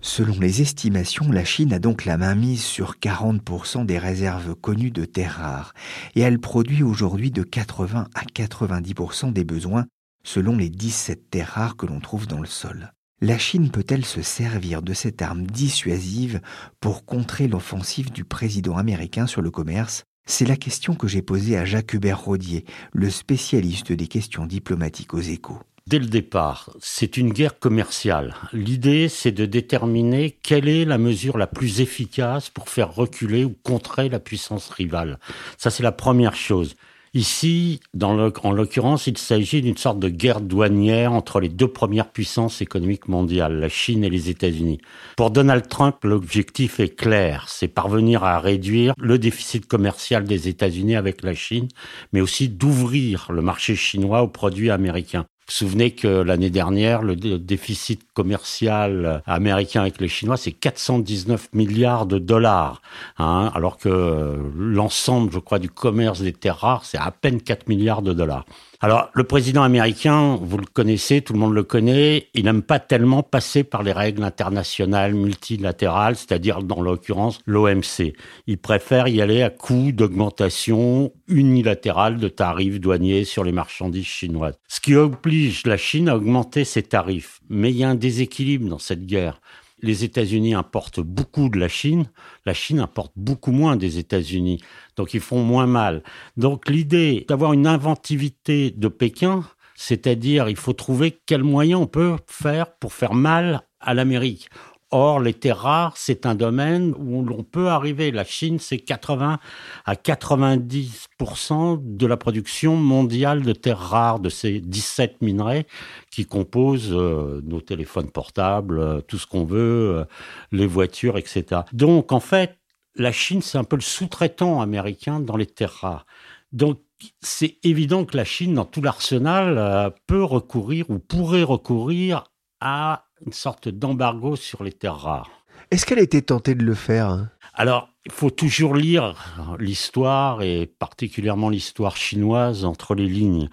Selon 0.06 0.38
les 0.38 0.62
estimations, 0.62 1.32
la 1.32 1.44
Chine 1.44 1.72
a 1.72 1.80
donc 1.80 2.04
la 2.04 2.16
main 2.16 2.36
mise 2.36 2.62
sur 2.62 2.94
40% 2.94 3.84
des 3.84 3.98
réserves 3.98 4.54
connues 4.54 4.92
de 4.92 5.04
terres 5.04 5.38
rares, 5.38 5.74
et 6.14 6.20
elle 6.20 6.38
produit 6.38 6.84
aujourd'hui 6.84 7.32
de 7.32 7.42
80 7.42 8.06
à 8.14 8.22
90% 8.22 9.32
des 9.32 9.42
besoins 9.42 9.84
selon 10.24 10.56
les 10.56 10.70
17 10.70 11.28
terres 11.28 11.48
rares 11.48 11.76
que 11.76 11.86
l'on 11.86 11.98
trouve 11.98 12.28
dans 12.28 12.40
le 12.40 12.46
sol. 12.46 12.92
La 13.20 13.36
Chine 13.36 13.72
peut-elle 13.72 14.04
se 14.04 14.22
servir 14.22 14.80
de 14.80 14.94
cette 14.94 15.22
arme 15.22 15.44
dissuasive 15.44 16.40
pour 16.78 17.04
contrer 17.04 17.48
l'offensive 17.48 18.12
du 18.12 18.22
président 18.22 18.76
américain 18.76 19.26
sur 19.26 19.42
le 19.42 19.50
commerce? 19.50 20.04
C'est 20.24 20.46
la 20.46 20.56
question 20.56 20.94
que 20.94 21.08
j'ai 21.08 21.20
posée 21.20 21.58
à 21.58 21.64
Jacques 21.64 21.94
Hubert 21.94 22.20
Rodier, 22.20 22.64
le 22.92 23.10
spécialiste 23.10 23.92
des 23.92 24.06
questions 24.06 24.46
diplomatiques 24.46 25.14
aux 25.14 25.20
échos 25.20 25.58
dès 25.86 25.98
le 25.98 26.06
départ, 26.06 26.70
c'est 26.80 27.16
une 27.16 27.32
guerre 27.32 27.58
commerciale. 27.58 28.34
L'idée, 28.52 29.08
c'est 29.08 29.32
de 29.32 29.46
déterminer 29.46 30.36
quelle 30.42 30.68
est 30.68 30.84
la 30.84 30.98
mesure 30.98 31.38
la 31.38 31.46
plus 31.46 31.80
efficace 31.80 32.50
pour 32.50 32.68
faire 32.68 32.94
reculer 32.94 33.44
ou 33.44 33.54
contrer 33.62 34.08
la 34.08 34.18
puissance 34.18 34.68
rivale. 34.70 35.18
Ça, 35.58 35.70
c'est 35.70 35.82
la 35.82 35.92
première 35.92 36.34
chose. 36.34 36.74
Ici, 37.14 37.80
en 38.02 38.52
l'occurrence, 38.52 39.06
il 39.06 39.16
s'agit 39.16 39.62
d'une 39.62 39.76
sorte 39.78 39.98
de 39.98 40.10
guerre 40.10 40.42
douanière 40.42 41.12
entre 41.12 41.40
les 41.40 41.48
deux 41.48 41.68
premières 41.68 42.10
puissances 42.10 42.60
économiques 42.60 43.08
mondiales, 43.08 43.58
la 43.58 43.70
Chine 43.70 44.04
et 44.04 44.10
les 44.10 44.28
États-Unis. 44.28 44.80
Pour 45.16 45.30
Donald 45.30 45.66
Trump, 45.66 45.96
l'objectif 46.02 46.78
est 46.78 46.94
clair, 46.94 47.46
c'est 47.48 47.68
parvenir 47.68 48.22
à 48.24 48.38
réduire 48.38 48.92
le 48.98 49.18
déficit 49.18 49.66
commercial 49.66 50.24
des 50.24 50.48
États-Unis 50.48 50.96
avec 50.96 51.22
la 51.22 51.34
Chine, 51.34 51.68
mais 52.12 52.20
aussi 52.20 52.50
d'ouvrir 52.50 53.32
le 53.32 53.40
marché 53.40 53.76
chinois 53.76 54.20
aux 54.20 54.28
produits 54.28 54.70
américains. 54.70 55.24
Vous 55.48 55.52
vous 55.52 55.58
souvenez 55.58 55.92
que 55.92 56.08
l'année 56.08 56.50
dernière, 56.50 57.02
le 57.02 57.14
déficit 57.14 58.00
commercial 58.14 59.22
américain 59.26 59.82
avec 59.82 60.00
les 60.00 60.08
Chinois, 60.08 60.36
c'est 60.36 60.50
419 60.50 61.50
milliards 61.52 62.06
de 62.06 62.18
dollars, 62.18 62.82
hein, 63.18 63.52
alors 63.54 63.78
que 63.78 64.40
l'ensemble, 64.58 65.30
je 65.32 65.38
crois, 65.38 65.60
du 65.60 65.70
commerce 65.70 66.20
des 66.20 66.32
terres 66.32 66.58
rares, 66.58 66.84
c'est 66.84 66.98
à 66.98 67.12
peine 67.12 67.40
4 67.40 67.68
milliards 67.68 68.02
de 68.02 68.12
dollars. 68.12 68.44
Alors, 68.86 69.10
le 69.14 69.24
président 69.24 69.64
américain, 69.64 70.38
vous 70.40 70.58
le 70.58 70.64
connaissez, 70.64 71.20
tout 71.20 71.32
le 71.32 71.40
monde 71.40 71.54
le 71.54 71.64
connaît, 71.64 72.28
il 72.34 72.44
n'aime 72.44 72.62
pas 72.62 72.78
tellement 72.78 73.24
passer 73.24 73.64
par 73.64 73.82
les 73.82 73.90
règles 73.90 74.22
internationales 74.22 75.12
multilatérales, 75.12 76.14
c'est-à-dire 76.14 76.62
dans 76.62 76.80
l'occurrence 76.80 77.40
l'OMC. 77.46 78.12
Il 78.46 78.58
préfère 78.58 79.08
y 79.08 79.20
aller 79.20 79.42
à 79.42 79.50
coup 79.50 79.90
d'augmentation 79.90 81.12
unilatérale 81.26 82.18
de 82.18 82.28
tarifs 82.28 82.78
douaniers 82.78 83.24
sur 83.24 83.42
les 83.42 83.50
marchandises 83.50 84.06
chinoises. 84.06 84.54
Ce 84.68 84.78
qui 84.78 84.94
oblige 84.94 85.66
la 85.66 85.76
Chine 85.76 86.08
à 86.08 86.14
augmenter 86.14 86.64
ses 86.64 86.84
tarifs. 86.84 87.40
Mais 87.50 87.72
il 87.72 87.78
y 87.78 87.82
a 87.82 87.88
un 87.88 87.96
déséquilibre 87.96 88.68
dans 88.68 88.78
cette 88.78 89.04
guerre 89.04 89.40
les 89.80 90.04
États-Unis 90.04 90.54
importent 90.54 91.00
beaucoup 91.00 91.48
de 91.48 91.58
la 91.58 91.68
Chine, 91.68 92.10
la 92.44 92.54
Chine 92.54 92.80
importe 92.80 93.12
beaucoup 93.16 93.52
moins 93.52 93.76
des 93.76 93.98
États-Unis. 93.98 94.62
Donc 94.96 95.14
ils 95.14 95.20
font 95.20 95.42
moins 95.42 95.66
mal. 95.66 96.02
Donc 96.36 96.68
l'idée 96.68 97.24
d'avoir 97.28 97.52
une 97.52 97.66
inventivité 97.66 98.70
de 98.70 98.88
Pékin, 98.88 99.44
c'est-à-dire 99.74 100.48
il 100.48 100.56
faut 100.56 100.72
trouver 100.72 101.18
quels 101.26 101.44
moyens 101.44 101.80
on 101.82 101.86
peut 101.86 102.16
faire 102.26 102.74
pour 102.76 102.92
faire 102.92 103.14
mal 103.14 103.62
à 103.80 103.94
l'Amérique. 103.94 104.48
Or, 104.92 105.18
les 105.18 105.34
terres 105.34 105.58
rares, 105.58 105.96
c'est 105.96 106.26
un 106.26 106.36
domaine 106.36 106.94
où 106.96 107.24
l'on 107.24 107.42
peut 107.42 107.68
arriver. 107.68 108.12
La 108.12 108.24
Chine, 108.24 108.60
c'est 108.60 108.78
80 108.78 109.40
à 109.84 109.94
90% 109.94 111.96
de 111.96 112.06
la 112.06 112.16
production 112.16 112.76
mondiale 112.76 113.42
de 113.42 113.52
terres 113.52 113.80
rares, 113.80 114.20
de 114.20 114.28
ces 114.28 114.60
17 114.60 115.22
minerais 115.22 115.66
qui 116.12 116.24
composent 116.24 116.92
euh, 116.92 117.40
nos 117.44 117.60
téléphones 117.60 118.12
portables, 118.12 118.78
euh, 118.78 119.00
tout 119.00 119.18
ce 119.18 119.26
qu'on 119.26 119.44
veut, 119.44 119.96
euh, 119.96 120.04
les 120.52 120.68
voitures, 120.68 121.18
etc. 121.18 121.62
Donc, 121.72 122.12
en 122.12 122.20
fait, 122.20 122.56
la 122.94 123.10
Chine, 123.10 123.42
c'est 123.42 123.58
un 123.58 123.64
peu 123.64 123.74
le 123.74 123.82
sous-traitant 123.82 124.60
américain 124.60 125.18
dans 125.18 125.36
les 125.36 125.46
terres 125.46 125.78
rares. 125.80 126.06
Donc, 126.52 126.78
c'est 127.20 127.58
évident 127.64 128.04
que 128.04 128.16
la 128.16 128.24
Chine, 128.24 128.54
dans 128.54 128.64
tout 128.64 128.82
l'arsenal, 128.82 129.92
peut 130.06 130.22
recourir 130.22 130.88
ou 130.90 131.00
pourrait 131.00 131.42
recourir 131.42 132.22
à 132.60 133.05
une 133.24 133.32
sorte 133.32 133.68
d'embargo 133.68 134.36
sur 134.36 134.62
les 134.62 134.72
terres 134.72 134.98
rares. 134.98 135.30
Est-ce 135.70 135.86
qu'elle 135.86 135.98
a 135.98 136.02
été 136.02 136.22
tentée 136.22 136.54
de 136.54 136.64
le 136.64 136.74
faire 136.74 137.08
hein? 137.08 137.30
Alors, 137.54 137.88
il 138.04 138.12
faut 138.12 138.30
toujours 138.30 138.74
lire 138.74 139.16
l'histoire 139.58 140.42
et 140.42 140.66
particulièrement 140.66 141.48
l'histoire 141.48 141.96
chinoise 141.96 142.64
entre 142.64 142.94
les 142.94 143.08
lignes. 143.08 143.48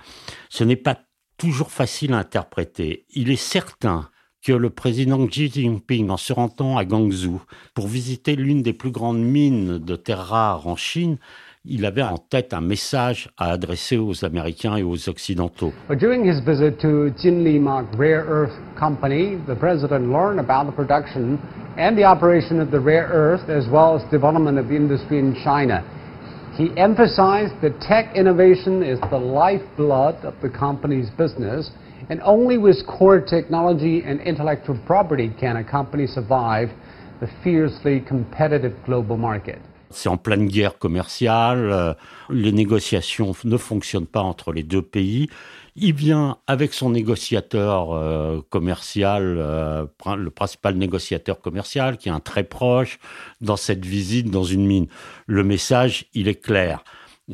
Ce 0.49 0.63
n'est 0.63 0.75
pas 0.75 0.99
toujours 1.37 1.71
facile 1.71 2.13
à 2.13 2.17
interpréter. 2.17 3.05
Il 3.09 3.31
est 3.31 3.35
certain 3.35 4.09
que 4.43 4.51
le 4.51 4.69
président 4.69 5.25
Xi 5.25 5.49
Jinping, 5.49 6.09
en 6.09 6.17
se 6.17 6.33
rendant 6.33 6.77
à 6.77 6.83
Guangzhou 6.83 7.41
pour 7.73 7.87
visiter 7.87 8.35
l'une 8.35 8.61
des 8.61 8.73
plus 8.73 8.91
grandes 8.91 9.23
mines 9.23 9.79
de 9.79 9.95
terres 9.95 10.27
rares 10.27 10.67
en 10.67 10.75
Chine, 10.75 11.17
il 11.65 11.85
avait 11.85 12.03
en 12.03 12.17
tête 12.17 12.53
un 12.53 12.59
message 12.59 13.29
à 13.37 13.51
adresser 13.51 13.97
aux 13.97 14.25
Américains 14.25 14.75
et 14.75 14.83
aux 14.83 15.07
Occidentaux. 15.07 15.71
During 15.97 16.25
his 16.25 16.41
visit 16.41 16.77
to 16.81 17.09
Jinlimag 17.17 17.85
Rare 17.97 18.25
Earth 18.27 18.53
Company, 18.77 19.37
the 19.47 19.55
president 19.55 20.11
learned 20.11 20.41
about 20.41 20.65
the 20.65 20.75
production 20.75 21.39
and 21.77 21.97
the 21.97 22.03
operation 22.03 22.59
of 22.59 22.69
the 22.69 22.79
rare 22.79 23.07
earth 23.07 23.49
as 23.49 23.65
well 23.69 23.95
as 23.95 24.03
development 24.11 24.59
of 24.59 24.67
the 24.67 24.75
industry 24.75 25.19
in 25.19 25.33
China. 25.41 25.81
He 26.57 26.69
emphasized 26.77 27.53
that 27.61 27.79
tech 27.79 28.13
innovation 28.13 28.83
is 28.83 28.99
the 29.09 29.17
lifeblood 29.17 30.15
of 30.25 30.33
the 30.41 30.49
company's 30.49 31.09
business, 31.11 31.71
and 32.09 32.21
only 32.23 32.57
with 32.57 32.85
core 32.85 33.21
technology 33.21 34.03
and 34.05 34.19
intellectual 34.19 34.77
property 34.85 35.31
can 35.39 35.55
a 35.55 35.63
company 35.63 36.07
survive 36.07 36.69
the 37.21 37.29
fiercely 37.41 38.01
competitive 38.01 38.75
global 38.85 39.15
market. 39.15 39.59
C'est 39.95 40.09
en 40.09 40.17
pleine 40.17 40.47
guerre 40.47 40.77
commerciale, 40.77 41.69
euh, 41.71 41.93
les 42.29 42.51
négociations 42.51 43.33
ne 43.43 43.57
fonctionnent 43.57 44.07
pas 44.07 44.21
entre 44.21 44.51
les 44.51 44.63
deux 44.63 44.81
pays. 44.81 45.29
Il 45.75 45.93
vient 45.93 46.37
avec 46.45 46.73
son 46.73 46.91
négociateur 46.91 47.93
euh, 47.93 48.41
commercial, 48.49 49.37
euh, 49.39 49.85
le 50.15 50.29
principal 50.29 50.75
négociateur 50.75 51.41
commercial, 51.41 51.97
qui 51.97 52.09
est 52.09 52.11
un 52.11 52.19
très 52.19 52.43
proche, 52.43 52.99
dans 53.41 53.57
cette 53.57 53.85
visite 53.85 54.29
dans 54.29 54.43
une 54.43 54.65
mine. 54.65 54.87
Le 55.25 55.43
message, 55.43 56.05
il 56.13 56.27
est 56.27 56.41
clair. 56.41 56.83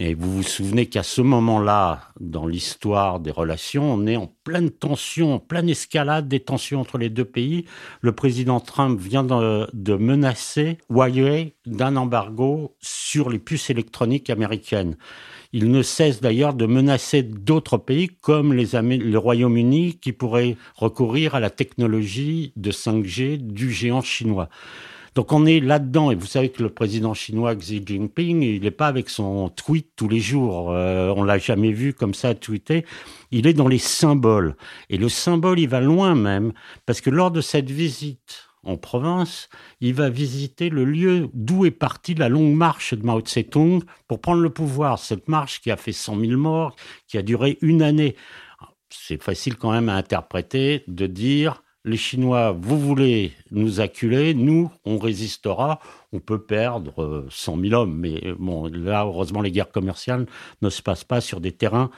Et 0.02 0.14
vous 0.14 0.32
vous 0.32 0.44
souvenez 0.44 0.86
qu'à 0.86 1.04
ce 1.04 1.20
moment-là, 1.20 2.00
dans 2.22 2.48
l'histoire 2.48 3.20
des 3.20 3.32
relations, 3.32 3.92
on 3.92 4.08
est 4.08 4.16
en 4.16 4.34
pleine 4.46 4.70
tension, 4.70 5.34
en 5.34 5.40
pleine 5.40 5.68
escalade 5.68 6.30
des 6.30 6.40
tensions 6.40 6.80
entre 6.80 6.98
les 6.98 7.10
deux 7.10 7.26
pays. 7.26 7.66
Le 8.00 8.14
président 8.14 8.62
Trump 8.62 8.98
vient 8.98 9.26
de, 9.26 9.96
menacer 9.98 10.78
Huawei 10.90 11.54
d'un 11.66 11.98
embargo 11.98 12.78
sur 12.80 13.30
les 13.30 13.40
puces 13.40 13.70
électroniques 13.72 14.30
américaines. 14.30 14.96
Il 15.52 15.70
ne 15.70 15.82
cesse 15.82 16.22
d'ailleurs 16.22 16.54
de 16.54 16.66
menacer 16.66 17.22
d'autres 17.22 17.78
pays 17.78 18.08
comme 18.08 18.54
le 18.54 19.18
Royaume-Uni 19.18 20.00
qui 20.00 20.14
pourrait 20.14 20.56
recourir 20.76 21.36
à 21.36 21.42
la 21.42 21.50
technologie 21.50 22.54
de 22.56 22.72
5G 22.72 23.36
du 23.36 23.70
géant 23.70 24.02
chinois. 24.02 24.48
Donc 25.16 25.32
on 25.32 25.46
est 25.46 25.60
là-dedans, 25.60 26.12
et 26.12 26.16
vous 26.16 26.26
savez 26.26 26.50
que 26.50 26.64
le 26.64 26.70
président 26.70 27.14
chinois 27.14 27.56
Xi 27.56 27.84
Jinping, 27.86 28.42
il 28.42 28.62
n'est 28.62 28.72
pas 28.72 28.88
avec 28.88 29.10
son 29.10 29.50
tweet 29.50 29.90
tous 29.96 30.08
les 30.08 30.20
jours, 30.20 30.72
euh, 30.72 31.14
on 31.16 31.24
l'a 31.24 31.38
jamais 31.38 31.72
vu 31.72 31.94
comme 31.94 32.14
ça 32.14 32.36
tweeter, 32.36 32.86
il 33.32 33.48
est 33.48 33.54
dans 33.54 33.68
les 33.68 33.80
symboles. 33.80 34.56
Et 34.90 34.98
le 34.98 35.10
symbole, 35.10 35.60
il 35.60 35.70
va 35.70 35.82
loin 35.82 36.16
même, 36.16 36.54
parce 36.86 37.02
que 37.02 37.10
lors 37.10 37.32
de 37.32 37.42
cette 37.42 37.70
visite 37.70 38.50
en 38.64 38.78
province, 38.78 39.50
il 39.80 39.94
va 39.94 40.10
visiter 40.10 40.70
le 40.70 40.84
lieu 40.84 41.30
d'où 41.34 41.66
est 41.66 41.72
partie 41.72 42.14
la 42.14 42.30
longue 42.30 42.54
marche 42.54 42.94
de 42.94 43.06
Mao 43.06 43.22
Tse-tung 43.22 43.84
pour 44.08 44.20
prendre 44.20 44.42
le 44.42 44.50
pouvoir. 44.50 45.00
Cette 45.00 45.28
marche 45.28 45.62
qui 45.62 45.72
a 45.72 45.78
fait 45.78 45.94
100 45.94 46.20
000 46.20 46.38
morts, 46.38 46.76
qui 47.08 47.18
a 47.18 47.22
duré 47.22 47.58
une 47.62 47.82
année. 47.82 48.16
C'est 48.90 49.22
facile 49.22 49.56
quand 49.56 49.72
même 49.72 49.88
à 49.90 49.96
interpréter 49.96 50.84
de 50.88 51.08
dire 51.08 51.64
les 51.90 51.98
Chinois, 51.98 52.52
vous 52.52 52.80
voulez 52.80 53.34
nous 53.52 53.82
acculer, 53.82 54.34
nous, 54.34 54.72
on 54.86 54.98
résistera, 54.98 55.80
on 56.14 56.20
peut 56.20 56.42
perdre 56.42 57.26
100 57.30 57.58
euh, 57.58 57.62
000 57.70 57.82
hommes. 57.82 57.98
Mais 57.98 58.22
bon, 58.38 58.68
là, 58.68 59.04
heureusement, 59.04 59.42
les 59.42 59.52
guerres 59.52 59.72
commerciales 59.72 60.28
ne 60.62 60.70
se 60.70 60.82
passent 60.82 61.04
pas 61.04 61.20
sur 61.20 61.42
des 61.42 61.52
terrains 61.52 61.90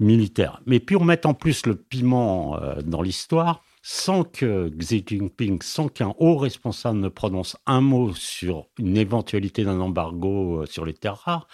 militaires. 0.00 0.60
Mais 0.66 0.80
puis 0.80 0.96
on 0.96 1.04
met 1.04 1.26
en 1.26 1.34
plus 1.34 1.66
le 1.66 1.76
piment 1.76 2.58
euh, 2.60 2.80
dans 2.82 3.02
l'histoire, 3.02 3.62
sans 3.82 4.24
que 4.24 4.70
Xi 4.70 5.04
Jinping, 5.06 5.60
sans 5.60 5.88
qu'un 5.88 6.14
haut 6.18 6.36
responsable 6.36 6.98
ne 6.98 7.08
prononce 7.08 7.56
un 7.66 7.82
mot 7.82 8.14
sur 8.14 8.66
une 8.78 8.96
éventualité 8.96 9.62
d'un 9.64 9.80
embargo 9.80 10.62
euh, 10.62 10.66
sur 10.66 10.86
les 10.86 10.94
terres 10.94 11.20
rares, 11.24 11.48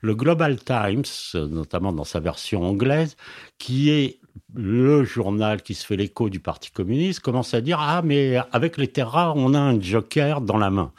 le 0.00 0.14
Global 0.14 0.58
Times, 0.58 1.04
notamment 1.34 1.92
dans 1.92 2.04
sa 2.04 2.20
version 2.20 2.62
anglaise, 2.62 3.16
qui 3.58 3.90
est 3.90 4.18
le 4.54 5.04
journal 5.04 5.62
qui 5.62 5.74
se 5.74 5.84
fait 5.84 5.96
l'écho 5.96 6.28
du 6.28 6.40
Parti 6.40 6.70
communiste 6.70 7.20
commence 7.20 7.54
à 7.54 7.60
dire 7.60 7.78
Ah, 7.80 8.02
mais 8.04 8.36
avec 8.52 8.76
les 8.76 8.88
terres 8.88 9.10
rares, 9.10 9.36
on 9.36 9.54
a 9.54 9.58
un 9.58 9.80
joker 9.80 10.40
dans 10.40 10.58
la 10.58 10.70
main. 10.70 10.92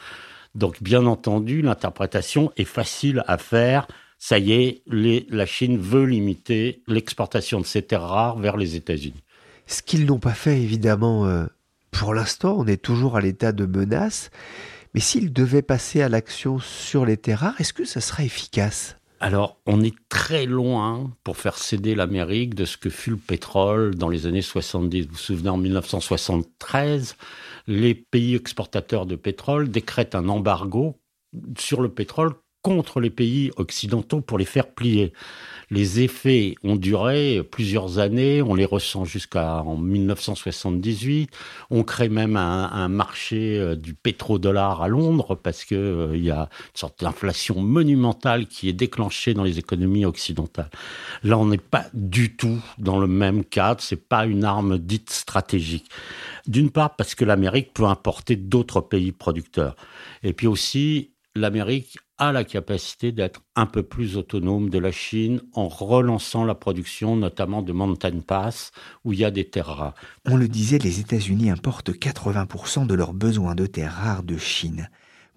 Donc, 0.55 0.81
bien 0.81 1.05
entendu, 1.05 1.61
l'interprétation 1.61 2.51
est 2.57 2.63
facile 2.63 3.23
à 3.27 3.37
faire. 3.37 3.87
Ça 4.17 4.39
y 4.39 4.53
est, 4.53 4.83
la 4.87 5.45
Chine 5.45 5.77
veut 5.77 6.05
limiter 6.05 6.81
l'exportation 6.87 7.59
de 7.59 7.65
ces 7.65 7.81
terres 7.81 8.07
rares 8.07 8.37
vers 8.37 8.55
les 8.55 8.75
États-Unis. 8.75 9.21
Ce 9.67 9.81
qu'ils 9.81 10.05
n'ont 10.05 10.19
pas 10.19 10.33
fait, 10.33 10.61
évidemment, 10.61 11.25
euh, 11.25 11.45
pour 11.91 12.13
l'instant, 12.13 12.55
on 12.57 12.67
est 12.67 12.81
toujours 12.81 13.17
à 13.17 13.21
l'état 13.21 13.51
de 13.51 13.65
menace. 13.65 14.29
Mais 14.93 15.01
s'ils 15.01 15.33
devaient 15.33 15.61
passer 15.61 16.01
à 16.01 16.09
l'action 16.09 16.59
sur 16.59 17.05
les 17.05 17.17
terres 17.17 17.39
rares, 17.39 17.59
est-ce 17.59 17.73
que 17.73 17.83
ça 17.83 17.99
serait 17.99 18.25
efficace? 18.25 18.95
Alors, 19.25 19.59
on 19.65 19.81
est 19.81 19.95
très 20.07 20.45
loin 20.45 21.11
pour 21.23 21.37
faire 21.37 21.57
céder 21.57 21.95
l'Amérique 21.95 22.53
de 22.53 22.63
ce 22.63 22.77
que 22.77 22.91
fut 22.91 23.09
le 23.09 23.17
pétrole 23.17 23.95
dans 23.95 24.07
les 24.07 24.27
années 24.27 24.43
70. 24.43 25.07
Vous 25.07 25.13
vous 25.13 25.17
souvenez, 25.17 25.49
en 25.49 25.57
1973, 25.57 27.17
les 27.65 27.95
pays 27.95 28.35
exportateurs 28.35 29.07
de 29.07 29.15
pétrole 29.15 29.71
décrètent 29.71 30.13
un 30.13 30.29
embargo 30.29 31.01
sur 31.57 31.81
le 31.81 31.89
pétrole 31.89 32.35
contre 32.65 32.99
les 32.99 33.11
pays 33.11 33.51
occidentaux 33.57 34.21
pour 34.21 34.39
les 34.39 34.45
faire 34.45 34.65
plier. 34.65 35.13
Les 35.69 36.01
effets 36.01 36.55
ont 36.63 36.75
duré 36.75 37.43
plusieurs 37.43 37.99
années, 37.99 38.41
on 38.41 38.55
les 38.55 38.65
ressent 38.65 39.05
jusqu'en 39.05 39.77
1978. 39.77 41.29
On 41.69 41.83
crée 41.83 42.09
même 42.09 42.37
un, 42.37 42.87
marché 42.87 43.59
euh, 43.59 43.75
du 43.75 43.93
pétrodollar 43.93 44.81
à 44.81 44.87
Londres 44.87 45.35
parce 45.35 45.63
qu'il 45.63 45.77
euh, 45.77 46.17
y 46.17 46.31
a 46.31 46.49
une 46.49 46.79
sorte 46.79 47.01
d'inflation 47.01 47.61
monumentale 47.61 48.47
qui 48.47 48.67
est 48.67 48.73
déclenchée 48.73 49.35
dans 49.35 49.43
les 49.43 49.59
économies 49.59 50.05
occidentales. 50.05 50.71
Là, 51.23 51.37
on 51.37 51.45
n'est 51.45 51.59
pas 51.59 51.85
du 51.93 52.35
tout 52.35 52.59
dans 52.79 52.97
le 52.97 53.07
même 53.07 53.45
cadre, 53.45 53.81
c'est 53.81 54.07
pas 54.07 54.25
une 54.25 54.43
arme 54.43 54.79
dite 54.79 55.11
stratégique. 55.11 55.85
D'une 56.47 56.71
part 56.71 56.95
parce 56.95 57.13
que 57.13 57.25
l'Amérique 57.25 57.75
peut 57.75 57.85
importer 57.85 58.35
d'autres 58.35 58.81
pays 58.81 59.11
producteurs. 59.11 59.75
Et 60.23 60.33
puis 60.33 60.47
aussi, 60.47 61.11
l'Amérique 61.35 61.97
a 62.17 62.31
la 62.31 62.43
capacité 62.43 63.11
d'être 63.11 63.41
un 63.55 63.65
peu 63.65 63.83
plus 63.83 64.15
autonome 64.17 64.69
de 64.69 64.79
la 64.79 64.91
Chine 64.91 65.41
en 65.53 65.67
relançant 65.67 66.45
la 66.45 66.55
production 66.55 67.15
notamment 67.15 67.61
de 67.61 67.73
Mountain 67.73 68.21
Pass 68.21 68.71
où 69.03 69.13
il 69.13 69.19
y 69.19 69.25
a 69.25 69.31
des 69.31 69.49
terres 69.49 69.67
rares. 69.67 69.95
On 70.25 70.37
le 70.37 70.47
disait, 70.47 70.77
les 70.77 70.99
États-Unis 70.99 71.49
importent 71.49 71.91
80% 71.91 72.87
de 72.87 72.93
leurs 72.93 73.13
besoins 73.13 73.55
de 73.55 73.65
terres 73.65 73.93
rares 73.93 74.23
de 74.23 74.37
Chine. 74.37 74.89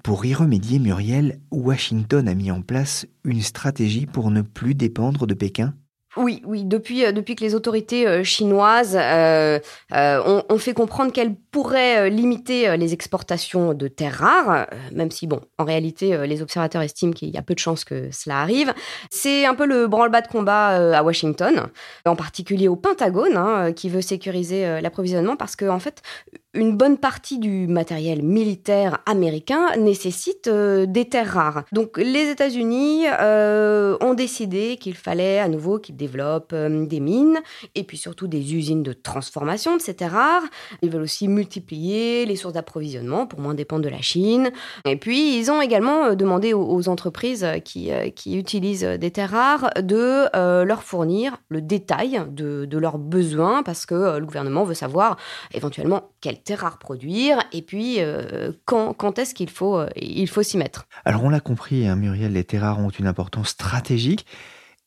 Pour 0.04 0.24
y 0.24 0.34
remédier, 0.34 0.78
Muriel, 0.78 1.40
Washington 1.50 2.28
a 2.28 2.34
mis 2.34 2.52
en 2.52 2.62
place 2.62 3.06
une 3.24 3.42
stratégie 3.42 4.06
pour 4.06 4.30
ne 4.30 4.42
plus 4.42 4.74
dépendre 4.74 5.26
de 5.26 5.34
Pékin? 5.34 5.74
Oui, 6.18 6.42
oui. 6.44 6.64
Depuis, 6.64 7.04
euh, 7.04 7.12
depuis 7.12 7.36
que 7.36 7.44
les 7.44 7.54
autorités 7.54 8.06
euh, 8.06 8.24
chinoises 8.24 8.98
euh, 9.00 9.60
ont, 9.92 10.58
fait 10.58 10.74
comprendre 10.74 11.12
qu'elles 11.12 11.34
pourraient 11.34 12.10
limiter 12.10 12.76
les 12.76 12.92
exportations 12.92 13.74
de 13.74 13.86
terres 13.86 14.18
rares, 14.18 14.66
même 14.92 15.10
si, 15.12 15.28
bon, 15.28 15.40
en 15.56 15.64
réalité, 15.64 16.26
les 16.26 16.42
observateurs 16.42 16.82
estiment 16.82 17.12
qu'il 17.12 17.30
y 17.30 17.36
a 17.36 17.42
peu 17.42 17.54
de 17.54 17.60
chances 17.60 17.84
que 17.84 18.10
cela 18.10 18.40
arrive. 18.40 18.74
C'est 19.10 19.46
un 19.46 19.54
peu 19.54 19.66
le 19.66 19.86
branle-bas 19.86 20.22
de 20.22 20.26
combat 20.26 20.98
à 20.98 21.02
Washington, 21.04 21.68
en 22.04 22.16
particulier 22.16 22.66
au 22.66 22.74
Pentagone, 22.74 23.36
hein, 23.36 23.72
qui 23.72 23.88
veut 23.88 24.00
sécuriser 24.00 24.80
l'approvisionnement 24.80 25.36
parce 25.36 25.54
qu'en 25.54 25.76
en 25.76 25.78
fait, 25.78 26.02
une 26.54 26.76
bonne 26.76 26.98
partie 26.98 27.38
du 27.38 27.66
matériel 27.66 28.22
militaire 28.22 28.98
américain 29.06 29.76
nécessite 29.76 30.48
des 30.48 31.08
terres 31.08 31.32
rares. 31.32 31.64
Donc, 31.72 31.98
les 31.98 32.30
États-Unis 32.30 33.06
ont 34.00 34.14
décidé 34.14 34.76
qu'il 34.78 34.94
fallait 34.94 35.38
à 35.38 35.48
nouveau 35.48 35.78
qu'ils 35.78 35.96
développent 35.96 36.52
euh, 36.52 36.86
des 36.86 37.00
mines 37.00 37.38
et 37.74 37.84
puis 37.84 37.96
surtout 37.96 38.26
des 38.26 38.54
usines 38.54 38.82
de 38.82 38.92
transformation 38.92 39.76
de 39.76 39.80
ces 39.80 39.94
terres 39.94 40.12
rares. 40.12 40.44
Ils 40.82 40.90
veulent 40.90 41.02
aussi 41.02 41.28
multiplier 41.28 42.26
les 42.26 42.36
sources 42.36 42.54
d'approvisionnement 42.54 43.26
pour 43.26 43.40
moins 43.40 43.54
dépendre 43.54 43.84
de 43.84 43.88
la 43.88 44.00
Chine. 44.00 44.50
Et 44.84 44.96
puis, 44.96 45.38
ils 45.38 45.50
ont 45.50 45.60
également 45.60 46.06
euh, 46.06 46.14
demandé 46.14 46.54
aux, 46.54 46.88
entreprises 46.88 47.46
qui, 47.64 47.90
euh, 47.92 48.08
utilisent 48.26 48.84
des 48.84 49.10
terres 49.10 49.30
rares 49.30 49.70
de 49.82 50.26
leur 50.64 50.82
fournir 50.82 51.38
le 51.48 51.60
détail 51.60 52.22
de, 52.30 52.78
leurs 52.78 52.98
besoins 52.98 53.62
parce 53.62 53.84
que 53.86 54.18
le 54.18 54.24
gouvernement 54.24 54.64
veut 54.64 54.74
savoir 54.74 55.16
éventuellement 55.52 56.10
quelles 56.20 56.37
terres 56.44 56.60
rares 56.60 56.78
produire 56.78 57.38
et 57.52 57.62
puis 57.62 57.98
quand, 58.64 58.94
quand 58.94 59.18
est-ce 59.18 59.34
qu'il 59.34 59.50
faut, 59.50 59.80
il 59.96 60.28
faut 60.28 60.42
s'y 60.42 60.56
mettre? 60.56 60.86
Alors, 61.04 61.24
on 61.24 61.30
l'a 61.30 61.40
compris, 61.40 61.86
hein, 61.86 61.96
Muriel, 61.96 62.32
les 62.32 62.44
terres 62.44 62.62
rares 62.62 62.80
ont 62.80 62.90
une 62.90 63.06
importance 63.06 63.48
stratégique. 63.48 64.26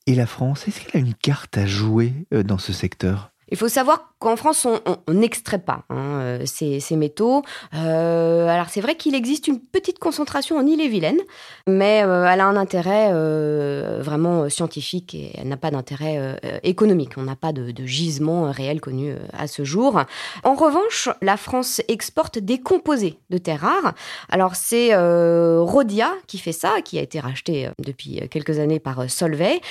Et 0.08 0.16
la 0.16 0.26
France, 0.26 0.68
est-ce 0.68 0.82
qu'elle 0.82 1.02
a 1.02 1.06
une 1.06 1.14
carte 1.14 1.58
à 1.58 1.66
jouer 1.66 2.14
euh, 2.34 2.44
dans 2.44 2.58
ce 2.58 2.74
secteur? 2.74 3.32
Il 3.50 3.58
faut 3.58 3.68
savoir 3.68 4.11
qu'en 4.22 4.36
France, 4.36 4.68
on 4.68 5.14
n'extrait 5.14 5.58
pas 5.58 5.84
hein, 5.90 6.20
euh, 6.22 6.46
ces, 6.46 6.96
métaux. 6.96 7.42
Euh, 7.74 8.48
alors 8.48 8.68
c'est 8.70 8.80
vrai 8.80 8.96
qu'il 8.96 9.16
existe 9.16 9.48
une 9.48 9.60
petite 9.60 9.98
concentration 9.98 10.58
en 10.58 10.66
Ille-et-Vilaine, 10.66 11.20
mais 11.68 12.04
euh, 12.04 12.26
elle 12.32 12.40
a 12.40 12.46
un 12.46 12.56
intérêt 12.56 13.12
vraiment 14.00 14.48
scientifique 14.50 15.16
et 15.16 15.32
elle 15.38 15.48
n'a 15.48 15.58
pas 15.58 15.72
d'intérêt 15.72 16.40
économique. 16.64 17.14
On 17.18 17.24
n'a 17.24 17.36
pas 17.36 17.52
de, 17.52 17.74
gisement 17.86 18.52
réel 18.52 18.80
connu 18.80 19.16
à 19.34 19.48
ce 19.48 19.64
jour. 19.64 20.04
En 20.44 20.54
revanche, 20.54 21.10
la 21.22 21.36
France 21.36 21.82
exporte 21.88 22.38
des 22.38 22.60
composés 22.60 23.18
de 23.32 23.40
terres 23.40 23.62
rares. 23.62 23.94
Alors 24.30 24.56
c'est 24.56 24.96
Rhodia 24.96 26.14
qui 26.28 26.38
fait 26.38 26.52
ça, 26.52 26.82
qui 26.84 27.00
a 27.00 27.02
été 27.02 27.20
racheté 27.20 27.70
depuis 27.80 28.22
quelques 28.30 28.60
années 28.60 28.80
par 28.80 29.10
Solvay, 29.10 29.62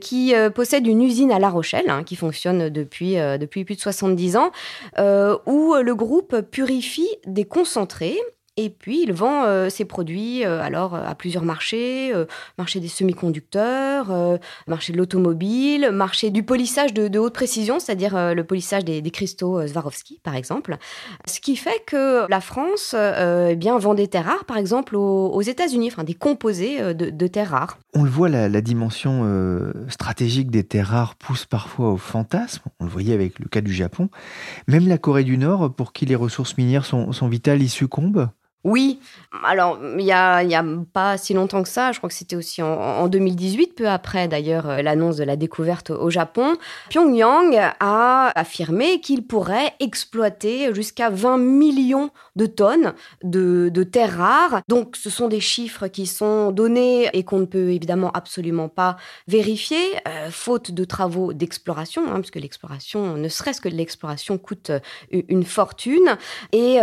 qui 0.00 0.32
possède 0.54 0.86
une 0.86 1.02
usine 1.02 1.32
à 1.32 1.38
La 1.38 1.50
Rochelle, 1.50 1.90
hein, 1.90 2.02
qui 2.02 2.16
fonctionne 2.16 2.70
depuis 2.70 3.16
depuis 3.16 3.64
plus 3.64 3.76
de 3.76 3.80
70 3.92 4.36
ans, 4.36 4.50
euh, 4.98 5.36
où 5.46 5.74
le 5.74 5.94
groupe 5.94 6.40
purifie 6.40 7.08
des 7.26 7.44
concentrés 7.44 8.18
et 8.64 8.70
puis, 8.70 9.02
il 9.02 9.12
vend 9.12 9.44
euh, 9.44 9.68
ses 9.70 9.84
produits 9.84 10.44
euh, 10.44 10.60
alors 10.60 10.94
à 10.94 11.14
plusieurs 11.14 11.44
marchés, 11.44 12.12
euh, 12.14 12.26
marché 12.58 12.80
des 12.80 12.88
semi-conducteurs, 12.88 14.38
marché 14.66 14.92
de 14.92 14.98
l'automobile, 14.98 15.90
marché 15.92 16.30
du 16.30 16.42
polissage 16.42 16.92
de, 16.92 17.18
haute 17.18 17.34
précision, 17.34 17.80
c'est-à-dire 17.80 18.34
le 18.34 18.44
polissage 18.44 18.84
des, 18.84 19.02
cristaux 19.10 19.66
Swarovski, 19.66 20.20
par 20.22 20.34
exemple. 20.34 20.76
Ce 21.26 21.40
qui 21.40 21.56
fait 21.56 21.82
que 21.86 22.28
la 22.28 22.40
France 22.40 22.94
eh 22.94 23.56
bien, 23.56 23.78
vend 23.78 23.94
des 23.94 24.08
terres 24.08 24.26
rares, 24.26 24.44
par 24.44 24.56
exemple, 24.56 24.96
aux, 24.96 25.42
États-Unis, 25.42 25.88
enfin 25.92 26.04
des 26.04 26.14
composés 26.14 26.94
de, 26.94 27.26
terres 27.26 27.50
rares. 27.50 27.78
On 27.94 28.04
le 28.04 28.10
voit, 28.10 28.28
la, 28.28 28.60
dimension 28.60 29.26
stratégique 29.88 30.50
des 30.50 30.64
terres 30.64 30.88
rares 30.88 31.14
pousse 31.16 31.46
parfois 31.46 31.92
au 31.92 31.96
fantasme. 31.96 32.62
On 32.78 32.84
le 32.84 32.90
voyait 32.90 33.14
avec 33.14 33.38
le 33.38 33.46
cas 33.46 33.60
du 33.60 33.72
Japon. 33.72 34.08
Même 34.68 34.88
la 34.88 34.98
Corée 34.98 35.24
du 35.24 35.38
Nord, 35.38 35.72
pour 35.74 35.92
qui 35.92 36.06
les 36.06 36.16
ressources 36.16 36.56
minières 36.56 36.84
sont 36.84 37.28
vitales, 37.28 37.62
y 37.62 37.68
succombe 37.68 38.10
oui, 38.62 39.00
alors 39.42 39.78
il 39.82 40.04
n'y 40.04 40.12
a, 40.12 40.42
y 40.42 40.54
a 40.54 40.62
pas 40.92 41.16
si 41.16 41.32
longtemps 41.32 41.62
que 41.62 41.68
ça, 41.68 41.92
je 41.92 41.98
crois 41.98 42.10
que 42.10 42.14
c'était 42.14 42.36
aussi 42.36 42.60
en, 42.60 43.08
2018, 43.08 43.74
peu 43.74 43.88
après 43.88 44.28
d'ailleurs 44.28 44.68
euh, 44.68 44.82
l'annonce 44.82 45.16
de 45.16 45.24
la 45.24 45.36
découverte 45.36 45.88
au 45.88 46.10
Japon, 46.10 46.56
Pyongyang 46.90 47.56
a 47.80 48.30
affirmé 48.38 49.00
qu'il 49.00 49.26
pourrait 49.26 49.72
exploiter 49.80 50.74
jusqu'à 50.74 51.08
20 51.08 51.38
millions 51.38 52.10
de 52.36 52.44
tonnes 52.44 52.92
de, 53.22 53.70
terres 53.82 54.18
rares. 54.18 54.60
Donc 54.68 54.96
ce 54.96 55.08
sont 55.08 55.28
des 55.28 55.40
chiffres 55.40 55.86
qui 55.86 56.06
sont 56.06 56.50
donnés 56.52 57.08
et 57.14 57.24
qu'on 57.24 57.38
ne 57.38 57.46
peut 57.46 57.70
évidemment 57.70 58.10
absolument 58.12 58.68
pas 58.68 58.96
vérifier, 59.26 59.80
euh, 60.06 60.28
faute 60.30 60.70
de 60.70 60.84
travaux 60.84 61.32
d'exploration, 61.32 62.02
hein, 62.12 62.20
puisque 62.20 62.36
l'exploration, 62.36 63.14
ne 63.16 63.28
serait-ce 63.28 63.62
que 63.62 63.70
l'exploration 63.70 64.36
coûte 64.36 64.68
euh, 64.68 64.80
une 65.28 65.44
fortune. 65.44 66.18
Et 66.52 66.80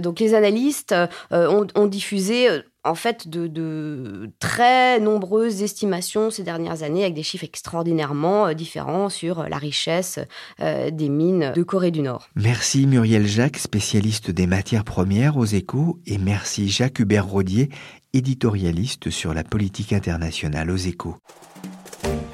donc 0.00 0.20
les 0.20 0.34
analystes 0.34 0.95
euh, 1.32 1.66
ont, 1.74 1.86
diffusé 1.86 2.48
euh, 2.48 2.60
en 2.84 2.94
fait 2.94 3.28
de, 3.28 4.30
très 4.38 5.00
nombreuses 5.00 5.62
estimations 5.62 6.30
ces 6.30 6.42
dernières 6.42 6.82
années 6.82 7.02
avec 7.02 7.14
des 7.14 7.22
chiffres 7.22 7.44
extraordinairement 7.44 8.48
euh, 8.48 8.54
différents 8.54 9.08
sur 9.08 9.48
la 9.48 9.58
richesse 9.58 10.18
des 10.60 11.08
mines 11.08 11.52
de 11.54 11.62
Corée 11.62 11.90
du 11.90 12.02
Nord. 12.02 12.28
Merci 12.36 12.86
Muriel 12.86 13.26
Jacques, 13.26 13.58
spécialiste 13.58 14.30
des 14.30 14.46
matières 14.46 14.84
premières 14.84 15.36
aux 15.36 15.44
échos, 15.44 16.00
et 16.06 16.18
merci 16.18 16.68
Jacques 16.68 16.98
Hubert 16.98 17.26
Rodier, 17.26 17.68
éditorialiste 18.12 19.10
sur 19.10 19.34
la 19.34 19.44
politique 19.44 19.92
internationale 19.92 20.70
aux 20.70 20.76
échos. 20.76 21.16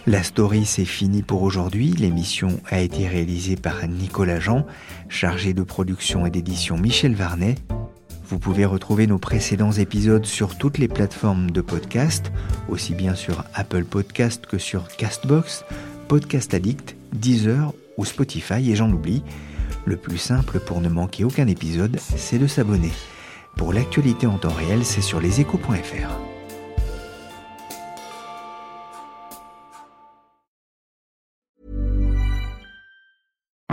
La 0.06 0.24
story, 0.24 0.64
c'est 0.64 0.84
fini 0.84 1.22
pour 1.22 1.42
aujourd'hui. 1.42 1.92
L'émission 1.92 2.60
a 2.68 2.80
été 2.80 3.06
réalisée 3.06 3.54
par 3.54 3.86
Nicolas 3.86 4.40
Jean, 4.40 4.66
chargé 5.08 5.54
de 5.54 5.62
production 5.62 6.26
et 6.26 6.30
d'édition 6.30 6.76
Michel 6.76 7.14
Varnet. 7.14 7.54
Vous 8.32 8.38
pouvez 8.38 8.64
retrouver 8.64 9.06
nos 9.06 9.18
précédents 9.18 9.72
épisodes 9.72 10.24
sur 10.24 10.56
toutes 10.56 10.78
les 10.78 10.88
plateformes 10.88 11.50
de 11.50 11.60
podcast, 11.60 12.32
aussi 12.70 12.94
bien 12.94 13.14
sur 13.14 13.44
Apple 13.52 13.84
Podcast 13.84 14.46
que 14.46 14.56
sur 14.56 14.88
Castbox, 14.88 15.66
Podcast 16.08 16.54
Addict, 16.54 16.96
Deezer 17.12 17.74
ou 17.98 18.06
Spotify 18.06 18.70
et 18.70 18.74
j'en 18.74 18.90
oublie. 18.90 19.22
Le 19.84 19.98
plus 19.98 20.16
simple 20.16 20.60
pour 20.60 20.80
ne 20.80 20.88
manquer 20.88 21.24
aucun 21.24 21.46
épisode, 21.46 21.98
c'est 22.00 22.38
de 22.38 22.46
s'abonner. 22.46 22.92
Pour 23.58 23.74
l'actualité 23.74 24.26
en 24.26 24.38
temps 24.38 24.48
réel, 24.48 24.86
c'est 24.86 25.02
sur 25.02 25.20
leséchos.fr. 25.20 26.31